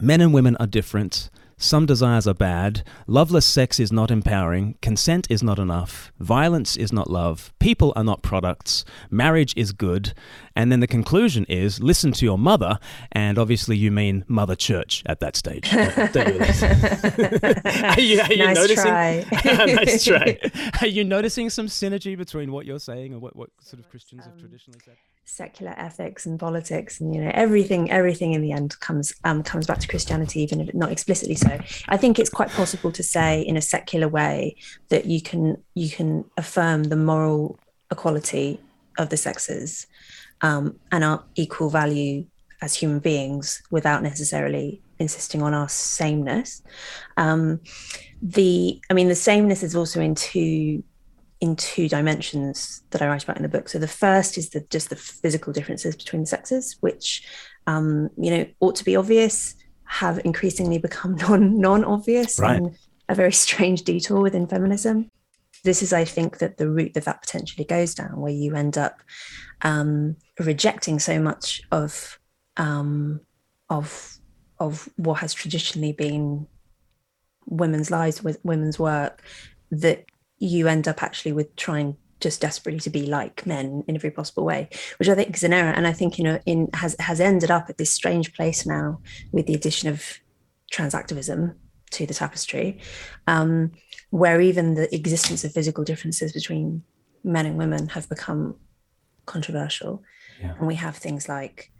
men 0.00 0.20
and 0.20 0.34
women 0.34 0.56
are 0.58 0.66
different. 0.66 1.30
Some 1.60 1.86
desires 1.86 2.28
are 2.28 2.34
bad. 2.34 2.84
Loveless 3.08 3.44
sex 3.44 3.80
is 3.80 3.90
not 3.90 4.12
empowering. 4.12 4.76
Consent 4.80 5.26
is 5.28 5.42
not 5.42 5.58
enough. 5.58 6.12
Violence 6.20 6.76
is 6.76 6.92
not 6.92 7.10
love. 7.10 7.52
People 7.58 7.92
are 7.96 8.04
not 8.04 8.22
products. 8.22 8.84
Marriage 9.10 9.54
is 9.56 9.72
good. 9.72 10.14
And 10.54 10.70
then 10.70 10.78
the 10.78 10.86
conclusion 10.86 11.44
is 11.48 11.80
listen 11.80 12.12
to 12.12 12.24
your 12.24 12.38
mother. 12.38 12.78
And 13.10 13.38
obviously, 13.38 13.76
you 13.76 13.90
mean 13.90 14.24
Mother 14.28 14.54
Church 14.54 15.02
at 15.06 15.18
that 15.18 15.34
stage. 15.34 15.68
don't 16.12 16.34
you, 16.34 16.40
are 17.64 18.00
you, 18.00 18.20
are 18.20 18.32
you 18.32 18.44
Nice 18.46 18.56
noticing? 18.56 18.84
try. 18.84 19.24
nice 19.44 20.04
try. 20.04 20.38
Are 20.80 20.86
you 20.86 21.02
noticing 21.02 21.50
some 21.50 21.66
synergy 21.66 22.16
between 22.16 22.52
what 22.52 22.66
you're 22.66 22.78
saying 22.78 23.12
and 23.12 23.20
what, 23.20 23.34
what 23.34 23.50
sort 23.60 23.80
of 23.80 23.90
Christians 23.90 24.24
have 24.24 24.34
um, 24.34 24.38
traditionally 24.38 24.78
said? 24.84 24.94
Secular 25.30 25.74
ethics 25.76 26.24
and 26.24 26.40
politics, 26.40 27.00
and 27.00 27.14
you 27.14 27.20
know 27.20 27.30
everything. 27.34 27.90
Everything 27.90 28.32
in 28.32 28.40
the 28.40 28.50
end 28.50 28.80
comes 28.80 29.12
um, 29.24 29.42
comes 29.42 29.66
back 29.66 29.78
to 29.80 29.86
Christianity, 29.86 30.40
even 30.40 30.60
if 30.60 30.74
not 30.74 30.90
explicitly 30.90 31.34
so. 31.34 31.58
I 31.88 31.98
think 31.98 32.18
it's 32.18 32.30
quite 32.30 32.48
possible 32.48 32.90
to 32.92 33.02
say 33.02 33.42
in 33.42 33.56
a 33.56 33.60
secular 33.60 34.08
way 34.08 34.56
that 34.88 35.04
you 35.04 35.20
can 35.20 35.62
you 35.74 35.90
can 35.90 36.24
affirm 36.38 36.84
the 36.84 36.96
moral 36.96 37.58
equality 37.90 38.58
of 38.96 39.10
the 39.10 39.18
sexes 39.18 39.86
um, 40.40 40.78
and 40.92 41.04
our 41.04 41.22
equal 41.34 41.68
value 41.68 42.24
as 42.62 42.74
human 42.74 42.98
beings 42.98 43.62
without 43.70 44.02
necessarily 44.02 44.80
insisting 44.98 45.42
on 45.42 45.54
our 45.54 45.68
sameness. 45.68 46.62
Um, 47.18 47.60
the 48.22 48.80
I 48.90 48.94
mean, 48.94 49.08
the 49.08 49.14
sameness 49.14 49.62
is 49.62 49.76
also 49.76 50.00
in 50.00 50.14
two 50.14 50.82
in 51.40 51.54
two 51.56 51.88
dimensions 51.88 52.82
that 52.90 53.00
I 53.00 53.08
write 53.08 53.22
about 53.24 53.36
in 53.36 53.42
the 53.42 53.48
book. 53.48 53.68
So 53.68 53.78
the 53.78 53.86
first 53.88 54.36
is 54.38 54.50
the 54.50 54.60
just 54.70 54.90
the 54.90 54.96
physical 54.96 55.52
differences 55.52 55.96
between 55.96 56.22
the 56.22 56.26
sexes, 56.26 56.76
which 56.80 57.26
um, 57.66 58.10
you 58.16 58.30
know 58.30 58.46
ought 58.60 58.76
to 58.76 58.84
be 58.84 58.96
obvious, 58.96 59.54
have 59.84 60.20
increasingly 60.24 60.78
become 60.78 61.14
non 61.28 61.58
non 61.60 61.84
obvious 61.84 62.38
Right. 62.38 62.56
and 62.56 62.76
a 63.08 63.14
very 63.14 63.32
strange 63.32 63.82
detour 63.82 64.20
within 64.20 64.46
feminism. 64.46 65.10
This 65.64 65.82
is, 65.82 65.92
I 65.92 66.04
think, 66.04 66.38
that 66.38 66.56
the 66.56 66.68
route 66.70 66.94
that 66.94 67.04
that 67.04 67.20
potentially 67.22 67.64
goes 67.64 67.94
down, 67.94 68.20
where 68.20 68.32
you 68.32 68.54
end 68.54 68.78
up 68.78 69.00
um, 69.62 70.16
rejecting 70.38 70.98
so 70.98 71.20
much 71.20 71.62
of 71.72 72.18
um, 72.56 73.20
of 73.70 74.18
of 74.60 74.88
what 74.96 75.20
has 75.20 75.32
traditionally 75.34 75.92
been 75.92 76.46
women's 77.46 77.90
lives 77.90 78.22
with 78.22 78.38
women's 78.44 78.78
work 78.78 79.22
that 79.70 80.04
you 80.38 80.68
end 80.68 80.88
up 80.88 81.02
actually 81.02 81.32
with 81.32 81.54
trying 81.56 81.96
just 82.20 82.40
desperately 82.40 82.80
to 82.80 82.90
be 82.90 83.06
like 83.06 83.46
men 83.46 83.84
in 83.86 83.94
every 83.94 84.10
possible 84.10 84.44
way 84.44 84.68
which 84.98 85.08
i 85.08 85.14
think 85.14 85.36
is 85.36 85.44
an 85.44 85.52
error. 85.52 85.70
And 85.70 85.86
i 85.86 85.92
think 85.92 86.18
you 86.18 86.24
know 86.24 86.40
in 86.46 86.68
has 86.74 86.96
has 86.98 87.20
ended 87.20 87.50
up 87.50 87.66
at 87.68 87.78
this 87.78 87.92
strange 87.92 88.34
place 88.34 88.66
now 88.66 89.00
with 89.32 89.46
the 89.46 89.54
addition 89.54 89.88
of 89.88 90.18
trans 90.70 90.94
activism 90.94 91.54
to 91.90 92.06
the 92.06 92.14
tapestry 92.14 92.78
um, 93.26 93.72
where 94.10 94.40
even 94.40 94.74
the 94.74 94.92
existence 94.94 95.44
of 95.44 95.52
physical 95.52 95.84
differences 95.84 96.32
between 96.32 96.82
men 97.24 97.46
and 97.46 97.56
women 97.56 97.88
have 97.88 98.08
become 98.08 98.56
controversial. 99.26 100.02
And 100.40 100.66
we 100.66 100.76
have 100.76 100.96
things 100.96 101.28
like 101.28 101.70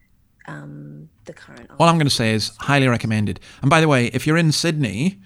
um, 0.46 1.08
the 1.24 1.32
current 1.32 1.70
All 1.78 1.88
I'm 1.88 1.96
going 1.96 2.06
to 2.06 2.14
say 2.14 2.32
is 2.32 2.52
highly 2.58 2.88
recommended. 2.88 3.40
And 3.62 3.70
by 3.70 3.80
the 3.80 3.88
way, 3.88 4.06
if 4.06 4.26
you're 4.26 4.36
in 4.36 4.52
Sydney 4.52 5.20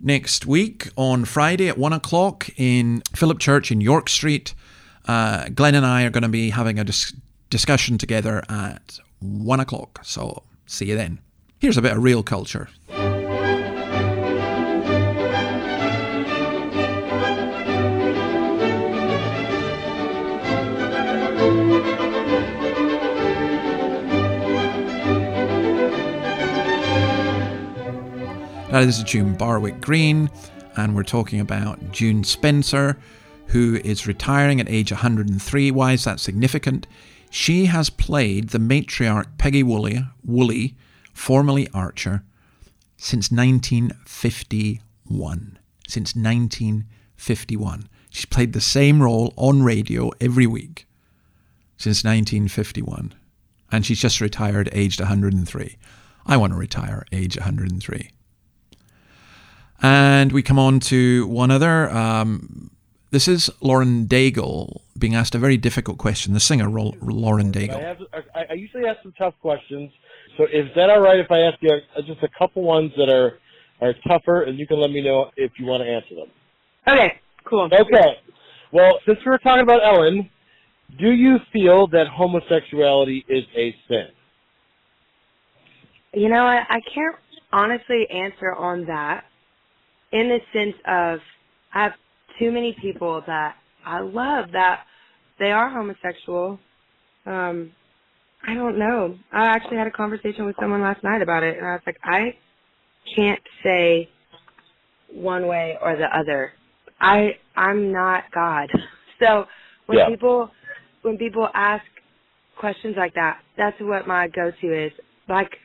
next 0.00 0.46
week 0.46 0.88
on 0.96 1.24
Friday 1.24 1.68
at 1.68 1.78
one 1.78 1.92
o'clock 1.92 2.48
in 2.56 3.02
Philip 3.14 3.38
Church 3.38 3.70
in 3.70 3.80
York 3.80 4.08
Street, 4.08 4.54
uh, 5.06 5.48
Glen 5.54 5.74
and 5.74 5.86
I 5.86 6.04
are 6.04 6.10
going 6.10 6.22
to 6.22 6.28
be 6.28 6.50
having 6.50 6.78
a 6.78 6.84
dis- 6.84 7.12
discussion 7.50 7.98
together 7.98 8.42
at 8.48 8.98
one 9.20 9.60
o'clock. 9.60 10.00
So 10.02 10.42
see 10.66 10.86
you 10.86 10.96
then. 10.96 11.18
Here's 11.58 11.76
a 11.76 11.82
bit 11.82 11.92
of 11.92 12.02
real 12.02 12.22
culture. 12.22 12.68
Uh, 28.76 28.80
that 28.80 28.88
is 28.88 29.02
June 29.04 29.32
Barwick 29.32 29.80
Green, 29.80 30.28
and 30.76 30.94
we're 30.94 31.02
talking 31.02 31.40
about 31.40 31.92
June 31.92 32.22
Spencer, 32.22 32.98
who 33.46 33.80
is 33.82 34.06
retiring 34.06 34.60
at 34.60 34.68
age 34.68 34.92
103. 34.92 35.70
Why 35.70 35.92
is 35.92 36.04
that 36.04 36.20
significant? 36.20 36.86
She 37.30 37.64
has 37.64 37.88
played 37.88 38.50
the 38.50 38.58
matriarch 38.58 39.38
Peggy 39.38 39.62
Woolley, 39.62 40.04
Woolley 40.22 40.76
formerly 41.14 41.68
Archer, 41.72 42.22
since 42.98 43.32
1951. 43.32 45.58
Since 45.88 46.14
1951. 46.14 47.88
She's 48.10 48.26
played 48.26 48.52
the 48.52 48.60
same 48.60 49.02
role 49.02 49.32
on 49.38 49.62
radio 49.62 50.10
every 50.20 50.46
week 50.46 50.86
since 51.78 52.04
1951. 52.04 53.14
And 53.72 53.86
she's 53.86 54.02
just 54.02 54.20
retired 54.20 54.68
aged 54.72 55.00
103. 55.00 55.78
I 56.26 56.36
want 56.36 56.52
to 56.52 56.58
retire 56.58 57.06
age 57.10 57.38
103. 57.38 58.10
And 59.82 60.32
we 60.32 60.42
come 60.42 60.58
on 60.58 60.80
to 60.80 61.26
one 61.26 61.50
other. 61.50 61.90
Um, 61.90 62.70
this 63.10 63.28
is 63.28 63.50
Lauren 63.60 64.06
Daigle 64.06 64.80
being 64.98 65.14
asked 65.14 65.34
a 65.34 65.38
very 65.38 65.56
difficult 65.56 65.98
question. 65.98 66.32
The 66.34 66.40
singer, 66.40 66.68
Ro- 66.68 66.94
Lauren 67.00 67.48
I, 67.48 67.52
Daigle. 67.52 67.80
have, 67.80 67.98
I, 68.34 68.44
I 68.50 68.52
usually 68.54 68.86
ask 68.86 69.02
some 69.02 69.12
tough 69.18 69.34
questions. 69.40 69.90
So 70.36 70.44
is 70.44 70.68
that 70.74 70.90
all 70.90 71.00
right 71.00 71.18
if 71.18 71.30
I 71.30 71.40
ask 71.40 71.56
you 71.60 71.70
uh, 71.70 72.02
just 72.02 72.22
a 72.22 72.28
couple 72.38 72.62
ones 72.62 72.92
that 72.96 73.08
are 73.08 73.38
are 73.80 73.94
tougher, 74.08 74.44
and 74.44 74.58
you 74.58 74.66
can 74.66 74.80
let 74.80 74.90
me 74.90 75.02
know 75.02 75.30
if 75.36 75.52
you 75.58 75.66
want 75.66 75.82
to 75.82 75.88
answer 75.88 76.14
them? 76.14 76.28
Okay, 76.88 77.20
cool. 77.44 77.68
Okay. 77.70 78.16
Well, 78.72 78.98
since 79.06 79.18
we 79.24 79.30
were 79.30 79.38
talking 79.38 79.62
about 79.62 79.84
Ellen, 79.84 80.30
do 80.98 81.10
you 81.10 81.36
feel 81.52 81.86
that 81.88 82.06
homosexuality 82.08 83.24
is 83.28 83.44
a 83.54 83.74
sin? 83.86 84.08
You 86.14 86.30
know, 86.30 86.44
I, 86.44 86.62
I 86.68 86.80
can't 86.94 87.16
honestly 87.52 88.06
answer 88.10 88.54
on 88.54 88.86
that 88.86 89.24
in 90.12 90.28
the 90.28 90.38
sense 90.52 90.76
of 90.86 91.20
I 91.74 91.84
have 91.84 91.92
too 92.38 92.50
many 92.50 92.76
people 92.80 93.22
that 93.26 93.56
I 93.84 94.00
love 94.00 94.52
that 94.52 94.80
they 95.38 95.52
are 95.52 95.68
homosexual. 95.70 96.58
Um, 97.26 97.72
I 98.46 98.54
don't 98.54 98.78
know. 98.78 99.16
I 99.32 99.46
actually 99.46 99.76
had 99.76 99.86
a 99.86 99.90
conversation 99.90 100.46
with 100.46 100.56
someone 100.60 100.82
last 100.82 101.02
night 101.02 101.22
about 101.22 101.42
it, 101.42 101.56
and 101.58 101.66
I 101.66 101.72
was 101.72 101.82
like, 101.86 101.98
I 102.04 102.36
can't 103.14 103.40
say 103.62 104.08
one 105.12 105.46
way 105.46 105.76
or 105.82 105.96
the 105.96 106.06
other. 106.16 106.52
I 107.00 107.38
I'm 107.56 107.92
not 107.92 108.24
God. 108.32 108.70
So 109.18 109.46
when 109.86 109.96
Yeah. 109.96 110.08
people 110.10 110.50
when 111.00 111.16
people 111.16 111.48
ask 111.54 111.82
questions 112.58 112.96
like 112.98 113.14
that, 113.14 113.40
that's 113.56 113.80
what 113.80 114.06
my 114.06 114.28
go-to 114.28 114.86
is. 114.86 114.92
Like 115.26 115.56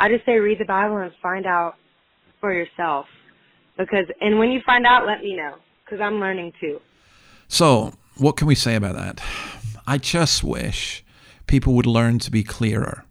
I 0.00 0.08
just 0.08 0.26
say 0.26 0.40
read 0.40 0.58
the 0.58 0.64
Bible 0.64 0.96
and 0.96 1.12
find 1.22 1.46
out 1.46 1.76
for 2.40 2.52
yourself. 2.52 3.06
Because 3.80 4.06
and 4.20 4.38
when 4.38 4.50
you 4.50 4.60
find 4.64 4.86
out, 4.86 5.06
let 5.06 5.22
me 5.22 5.36
know 5.36 5.56
because 5.84 6.00
I'm 6.00 6.20
learning 6.20 6.52
too. 6.60 6.80
So, 7.48 7.94
what 8.16 8.36
can 8.36 8.46
we 8.46 8.54
say 8.54 8.74
about 8.74 8.94
that? 8.94 9.20
I 9.86 9.98
just 9.98 10.44
wish 10.44 11.04
people 11.46 11.74
would 11.74 11.86
learn 11.86 12.18
to 12.20 12.30
be 12.30 12.44
clearer. 12.44 13.04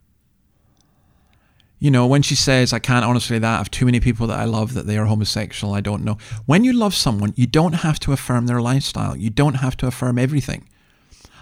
You 1.79 1.91
know, 1.91 2.05
when 2.05 2.21
she 2.21 2.35
says, 2.35 2.73
I 2.73 2.79
can't 2.79 3.05
honestly 3.05 3.39
that, 3.39 3.53
I 3.53 3.57
have 3.57 3.71
too 3.71 3.85
many 3.85 3.99
people 3.99 4.27
that 4.27 4.37
I 4.37 4.43
love 4.43 4.73
that 4.73 4.85
they 4.85 4.97
are 4.97 5.05
homosexual, 5.05 5.73
I 5.73 5.81
don't 5.81 6.03
know. 6.03 6.17
When 6.45 6.63
you 6.63 6.73
love 6.73 6.93
someone, 6.93 7.33
you 7.37 7.47
don't 7.47 7.73
have 7.73 7.99
to 8.01 8.11
affirm 8.11 8.47
their 8.47 8.61
lifestyle. 8.61 9.15
You 9.15 9.29
don't 9.29 9.55
have 9.55 9.77
to 9.77 9.87
affirm 9.87 10.19
everything. 10.19 10.67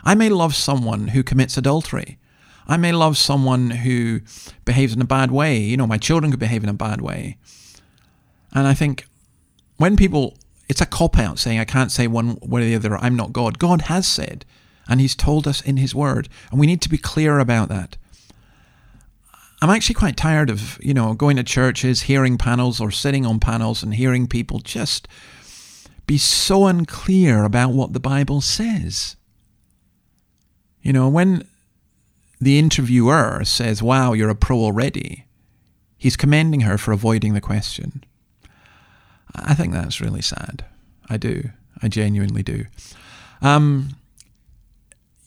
I 0.04 0.14
may 0.16 0.30
love 0.30 0.56
someone 0.56 1.10
who 1.10 1.24
commits 1.24 1.58
adultery. 1.58 2.20
I 2.68 2.78
may 2.78 2.92
love 2.92 3.18
someone 3.18 3.72
who 3.72 4.22
behaves 4.64 4.94
in 4.94 5.02
a 5.02 5.06
bad 5.06 5.32
way. 5.32 5.58
You 5.58 5.76
know, 5.76 5.88
my 5.88 5.98
children 5.98 6.32
could 6.32 6.40
behave 6.40 6.64
in 6.64 6.70
a 6.70 6.74
bad 6.74 7.02
way. 7.02 7.38
And 8.54 8.68
I 8.68 8.74
think 8.74 9.08
when 9.78 9.96
people, 9.96 10.38
it's 10.68 10.82
a 10.82 10.86
cop 10.86 11.18
out 11.18 11.40
saying, 11.40 11.60
I 11.60 11.66
can't 11.66 11.92
say 11.92 12.08
one 12.08 12.38
way 12.42 12.62
or 12.62 12.66
the 12.66 12.76
other, 12.76 12.98
I'm 12.98 13.16
not 13.16 13.34
God. 13.34 13.60
God 13.60 13.84
has 13.84 14.08
said, 14.08 14.46
and 14.88 15.00
He's 15.00 15.16
told 15.16 15.48
us 15.48 15.62
in 15.62 15.78
His 15.78 15.96
Word, 15.96 16.30
and 16.52 16.60
we 16.60 16.68
need 16.68 16.82
to 16.82 16.90
be 16.90 16.98
clear 16.98 17.40
about 17.40 17.70
that. 17.70 17.98
I'm 19.62 19.70
actually 19.70 19.96
quite 19.96 20.18
tired 20.18 20.50
of, 20.50 20.78
you 20.84 20.94
know, 20.94 21.14
going 21.14 21.38
to 21.38 21.44
churches, 21.44 22.04
hearing 22.04 22.38
panels 22.38 22.80
or 22.80 22.92
sitting 22.92 23.26
on 23.26 23.40
panels 23.40 23.82
and 23.82 23.96
hearing 23.96 24.28
people 24.28 24.60
just 24.60 25.08
be 26.06 26.18
so 26.18 26.68
unclear 26.68 27.44
about 27.44 27.74
what 27.74 27.94
the 27.94 28.00
Bible 28.00 28.40
says. 28.40 29.16
You 30.82 30.94
know, 30.94 31.10
when 31.10 31.48
the 32.40 32.60
interviewer 32.60 33.44
says, 33.44 33.82
Wow, 33.82 34.14
you're 34.14 34.30
a 34.30 34.36
pro 34.36 34.58
already, 34.60 35.26
he's 35.98 36.16
commending 36.16 36.62
her 36.62 36.78
for 36.78 36.92
avoiding 36.92 37.34
the 37.34 37.42
question. 37.42 38.04
I 39.36 39.54
think 39.54 39.74
that's 39.74 40.02
really 40.02 40.22
sad. 40.22 40.66
I 41.10 41.18
do. 41.18 41.50
I 41.82 41.88
genuinely 41.88 42.44
do. 42.44 42.66
Um, 43.42 43.90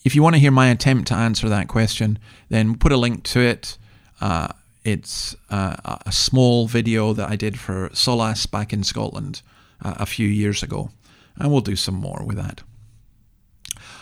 if 0.05 0.15
you 0.15 0.23
want 0.23 0.35
to 0.35 0.41
hear 0.41 0.51
my 0.51 0.69
attempt 0.69 1.09
to 1.09 1.15
answer 1.15 1.49
that 1.49 1.69
question, 1.69 2.19
then 2.49 2.77
put 2.77 2.93
a 2.93 2.97
link 2.97 3.23
to 3.25 3.41
it. 3.41 3.77
Uh, 4.21 4.49
it's 4.85 5.37
uh, 5.51 5.99
a 6.07 6.13
small 6.13 6.67
video 6.67 7.13
that 7.13 7.29
I 7.29 7.37
did 7.37 7.59
for 7.59 7.91
Solas 7.91 8.51
back 8.51 8.73
in 8.73 8.83
Scotland 8.83 9.43
uh, 9.85 9.95
a 9.99 10.07
few 10.07 10.27
years 10.27 10.63
ago, 10.63 10.91
and 11.37 11.53
we'll 11.53 11.61
do 11.61 11.77
some 11.77 11.95
more 11.95 12.25
with 12.25 12.37
that. 12.39 12.63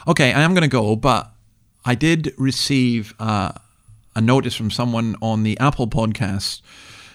Okay, 0.06 0.32
I 0.32 0.42
am 0.42 0.54
going 0.54 0.62
to 0.62 0.68
go, 0.68 0.94
but 0.94 1.32
I 1.84 1.94
did 1.94 2.32
receive 2.38 3.14
uh, 3.18 3.52
a 4.14 4.20
notice 4.20 4.54
from 4.54 4.70
someone 4.70 5.16
on 5.20 5.42
the 5.42 5.58
Apple 5.58 5.88
podcast 5.88 6.62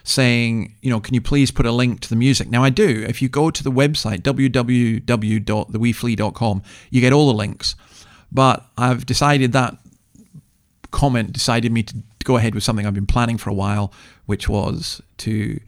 saying, 0.04 0.76
you 0.82 0.90
know, 0.90 1.00
can 1.00 1.14
you 1.14 1.22
please 1.22 1.52
put 1.52 1.66
a 1.66 1.72
link 1.72 2.02
to 2.02 2.10
the 2.10 2.16
music? 2.16 2.50
Now, 2.50 2.64
I 2.64 2.70
do. 2.70 3.06
If 3.08 3.22
you 3.22 3.30
go 3.30 3.50
to 3.50 3.64
the 3.64 3.72
website, 3.72 4.22
www.theweeflea.com, 4.22 6.64
you 6.90 7.02
get 7.02 7.14
all 7.14 7.28
the 7.28 7.34
links. 7.34 7.76
But 8.32 8.66
I've 8.78 9.06
decided 9.06 9.52
that 9.54 9.78
comment 10.92 11.34
decided 11.34 11.72
me 11.72 11.84
to 11.84 11.96
go 12.24 12.38
ahead 12.38 12.56
with 12.56 12.64
something 12.64 12.86
I've 12.86 12.94
been 12.94 13.06
planning 13.06 13.38
for 13.38 13.50
a 13.50 13.54
while, 13.54 13.92
which 14.26 14.48
was 14.48 15.02
to 15.18 15.60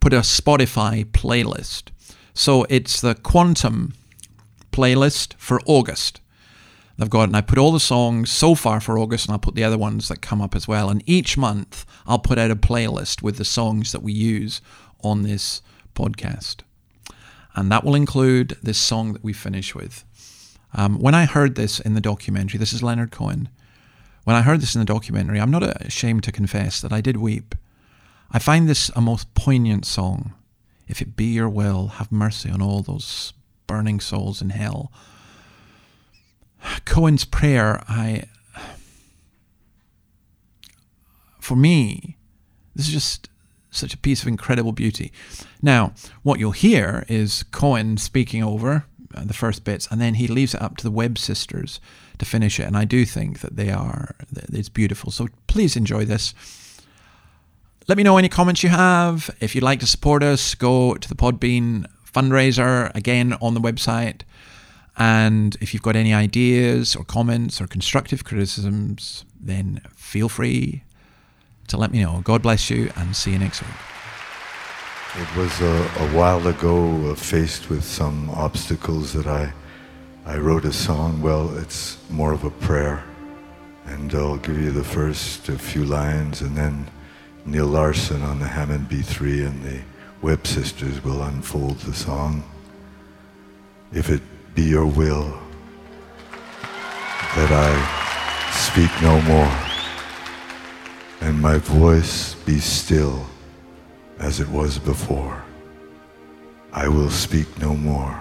put 0.00 0.12
a 0.12 0.20
Spotify 0.20 1.04
playlist. 1.04 1.90
So 2.34 2.66
it's 2.68 3.00
the 3.00 3.14
Quantum 3.14 3.94
playlist 4.72 5.34
for 5.38 5.60
August. 5.66 6.20
I've 6.98 7.10
got, 7.10 7.24
and 7.24 7.36
I 7.36 7.40
put 7.40 7.58
all 7.58 7.72
the 7.72 7.80
songs 7.80 8.30
so 8.30 8.54
far 8.54 8.80
for 8.80 8.98
August, 8.98 9.26
and 9.26 9.32
I'll 9.32 9.40
put 9.40 9.56
the 9.56 9.64
other 9.64 9.78
ones 9.78 10.08
that 10.08 10.22
come 10.22 10.40
up 10.40 10.54
as 10.54 10.68
well. 10.68 10.88
And 10.88 11.02
each 11.06 11.36
month, 11.36 11.84
I'll 12.06 12.20
put 12.20 12.38
out 12.38 12.52
a 12.52 12.56
playlist 12.56 13.20
with 13.20 13.36
the 13.36 13.44
songs 13.44 13.90
that 13.92 14.02
we 14.02 14.12
use 14.12 14.60
on 15.02 15.22
this 15.22 15.60
podcast. 15.94 16.58
And 17.56 17.70
that 17.70 17.84
will 17.84 17.94
include 17.94 18.56
this 18.62 18.78
song 18.78 19.12
that 19.12 19.24
we 19.24 19.32
finish 19.32 19.74
with. 19.74 20.04
Um, 20.72 20.98
when 21.00 21.14
I 21.14 21.24
heard 21.24 21.54
this 21.54 21.80
in 21.80 21.94
the 21.94 22.00
documentary, 22.00 22.58
this 22.58 22.72
is 22.72 22.82
Leonard 22.82 23.10
Cohen. 23.10 23.48
When 24.24 24.36
I 24.36 24.42
heard 24.42 24.60
this 24.60 24.74
in 24.74 24.80
the 24.80 24.84
documentary, 24.84 25.40
I'm 25.40 25.50
not 25.50 25.62
ashamed 25.84 26.24
to 26.24 26.32
confess 26.32 26.80
that 26.80 26.92
I 26.92 27.00
did 27.00 27.16
weep. 27.16 27.54
I 28.30 28.38
find 28.38 28.68
this 28.68 28.90
a 28.96 29.00
most 29.00 29.32
poignant 29.34 29.84
song. 29.84 30.32
If 30.88 31.00
it 31.00 31.16
be 31.16 31.26
your 31.26 31.48
will, 31.48 31.88
have 31.88 32.10
mercy 32.10 32.50
on 32.50 32.62
all 32.62 32.82
those 32.82 33.32
burning 33.66 34.00
souls 34.00 34.42
in 34.42 34.50
hell. 34.50 34.92
Cohen's 36.84 37.24
prayer, 37.24 37.82
I 37.88 38.24
for 41.44 41.56
me, 41.56 42.16
this 42.74 42.88
is 42.88 42.92
just 42.92 43.28
such 43.70 43.92
a 43.92 43.98
piece 43.98 44.22
of 44.22 44.28
incredible 44.28 44.72
beauty. 44.72 45.12
Now, 45.60 45.92
what 46.22 46.40
you'll 46.40 46.52
hear 46.52 47.04
is 47.08 47.42
Cohen 47.50 47.98
speaking 47.98 48.42
over 48.42 48.86
uh, 49.14 49.24
the 49.24 49.34
first 49.34 49.62
bits, 49.62 49.86
and 49.90 50.00
then 50.00 50.14
he 50.14 50.26
leaves 50.26 50.54
it 50.54 50.62
up 50.62 50.78
to 50.78 50.84
the 50.84 50.90
Webb 50.90 51.18
sisters 51.18 51.80
to 52.18 52.24
finish 52.24 52.58
it. 52.58 52.64
And 52.64 52.76
I 52.76 52.86
do 52.86 53.04
think 53.04 53.40
that 53.40 53.56
they 53.56 53.70
are, 53.70 54.14
it's 54.52 54.70
beautiful. 54.70 55.10
So 55.10 55.28
please 55.46 55.76
enjoy 55.76 56.06
this. 56.06 56.34
Let 57.88 57.98
me 57.98 58.04
know 58.04 58.16
any 58.16 58.30
comments 58.30 58.62
you 58.62 58.70
have. 58.70 59.28
If 59.40 59.54
you'd 59.54 59.64
like 59.64 59.80
to 59.80 59.86
support 59.86 60.22
us, 60.22 60.54
go 60.54 60.94
to 60.94 61.08
the 61.08 61.14
Podbean 61.14 61.86
fundraiser 62.10 62.94
again 62.94 63.34
on 63.42 63.52
the 63.52 63.60
website. 63.60 64.22
And 64.96 65.56
if 65.60 65.74
you've 65.74 65.82
got 65.82 65.96
any 65.96 66.14
ideas 66.14 66.94
or 66.94 67.04
comments 67.04 67.60
or 67.60 67.66
constructive 67.66 68.24
criticisms, 68.24 69.24
then 69.40 69.80
feel 69.96 70.28
free 70.28 70.84
to 71.68 71.76
let 71.76 71.90
me 71.90 72.00
know. 72.00 72.20
God 72.22 72.42
bless 72.42 72.70
you 72.70 72.92
and 72.96 73.16
see 73.16 73.32
you 73.32 73.38
next 73.38 73.62
week. 73.62 73.70
It 75.16 75.36
was 75.36 75.60
a, 75.60 75.90
a 75.98 76.08
while 76.16 76.46
ago, 76.46 77.10
uh, 77.10 77.14
faced 77.14 77.70
with 77.70 77.84
some 77.84 78.30
obstacles, 78.30 79.12
that 79.12 79.26
I, 79.26 79.52
I 80.26 80.38
wrote 80.38 80.64
a 80.64 80.72
song. 80.72 81.22
Well, 81.22 81.56
it's 81.58 81.98
more 82.10 82.32
of 82.32 82.44
a 82.44 82.50
prayer. 82.50 83.04
And 83.86 84.12
I'll 84.14 84.38
give 84.38 84.60
you 84.60 84.70
the 84.70 84.84
first 84.84 85.42
few 85.42 85.84
lines, 85.84 86.40
and 86.40 86.56
then 86.56 86.88
Neil 87.44 87.66
Larsen 87.66 88.22
on 88.22 88.38
the 88.38 88.48
Hammond 88.48 88.88
B3 88.88 89.46
and 89.46 89.62
the 89.62 89.80
Webb 90.22 90.46
Sisters 90.46 91.04
will 91.04 91.22
unfold 91.22 91.78
the 91.80 91.92
song. 91.92 92.42
If 93.92 94.08
it 94.08 94.22
be 94.54 94.62
your 94.62 94.86
will 94.86 95.36
that 97.34 97.50
I 97.50 98.50
speak 98.52 98.90
no 99.02 99.20
more, 99.22 99.56
and 101.20 101.40
my 101.40 101.58
voice 101.58 102.34
be 102.46 102.60
still 102.60 103.26
as 104.20 104.38
it 104.38 104.48
was 104.48 104.78
before. 104.78 105.42
I 106.72 106.86
will 106.86 107.10
speak 107.10 107.46
no 107.58 107.74
more. 107.74 108.20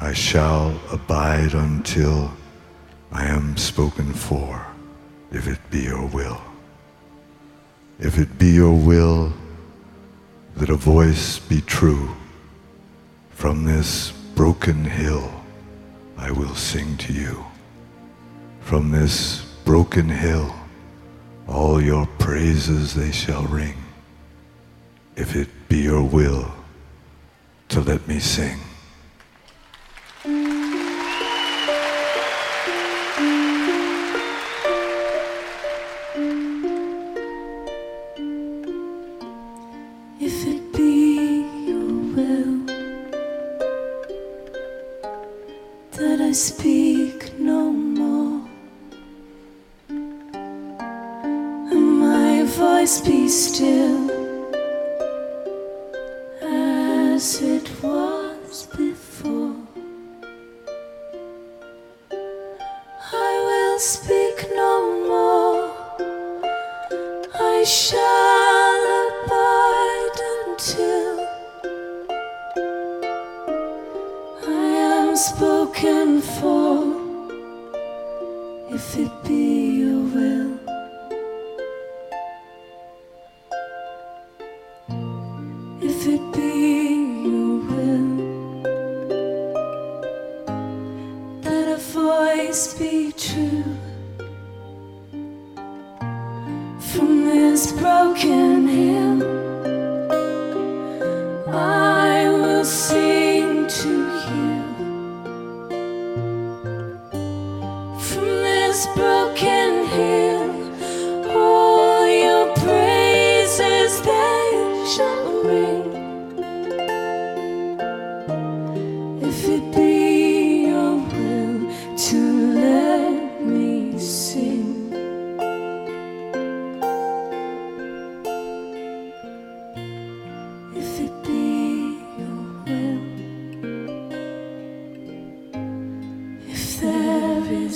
I 0.00 0.14
shall 0.14 0.80
abide 0.90 1.52
until 1.52 2.32
I 3.12 3.24
am 3.26 3.56
spoken 3.56 4.12
for, 4.14 4.66
if 5.30 5.46
it 5.46 5.58
be 5.70 5.80
your 5.80 6.06
will. 6.06 6.40
If 7.98 8.18
it 8.18 8.38
be 8.38 8.48
your 8.48 8.74
will 8.74 9.32
that 10.56 10.70
a 10.70 10.76
voice 10.76 11.38
be 11.38 11.60
true, 11.60 12.14
from 13.30 13.64
this 13.64 14.12
broken 14.38 14.84
hill 14.84 15.28
I 16.16 16.30
will 16.30 16.54
sing 16.54 16.96
to 16.98 17.12
you. 17.12 17.44
From 18.60 18.92
this 18.92 19.42
broken 19.64 20.08
hill 20.08 20.54
all 21.48 21.82
your 21.82 22.06
praises 22.20 22.94
they 22.94 23.10
shall 23.10 23.42
ring. 23.46 23.74
If 25.16 25.34
it 25.34 25.48
be 25.68 25.78
your 25.78 26.04
will 26.04 26.54
to 27.70 27.80
let 27.80 28.06
me 28.06 28.20
sing. 28.20 28.60
I 67.68 68.07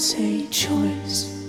is 0.03 0.15
a 0.15 0.47
choice, 0.49 1.42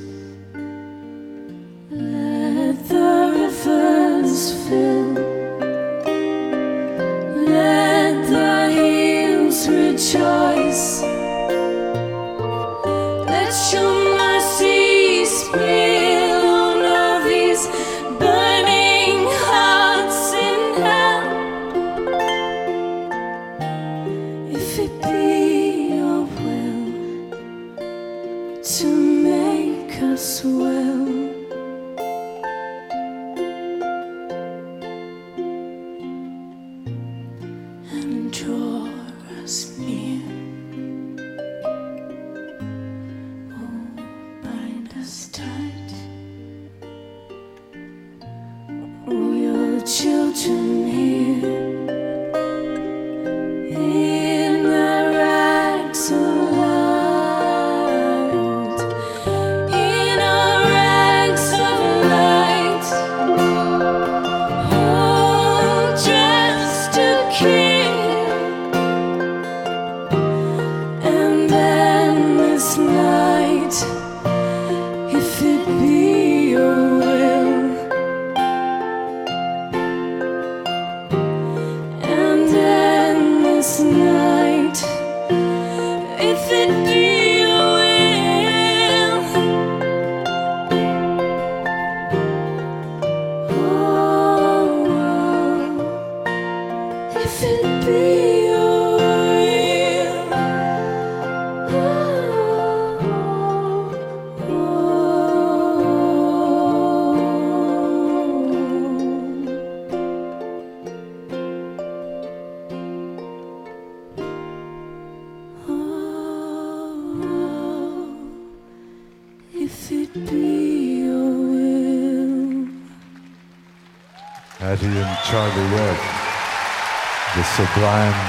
Addie 127.94 128.23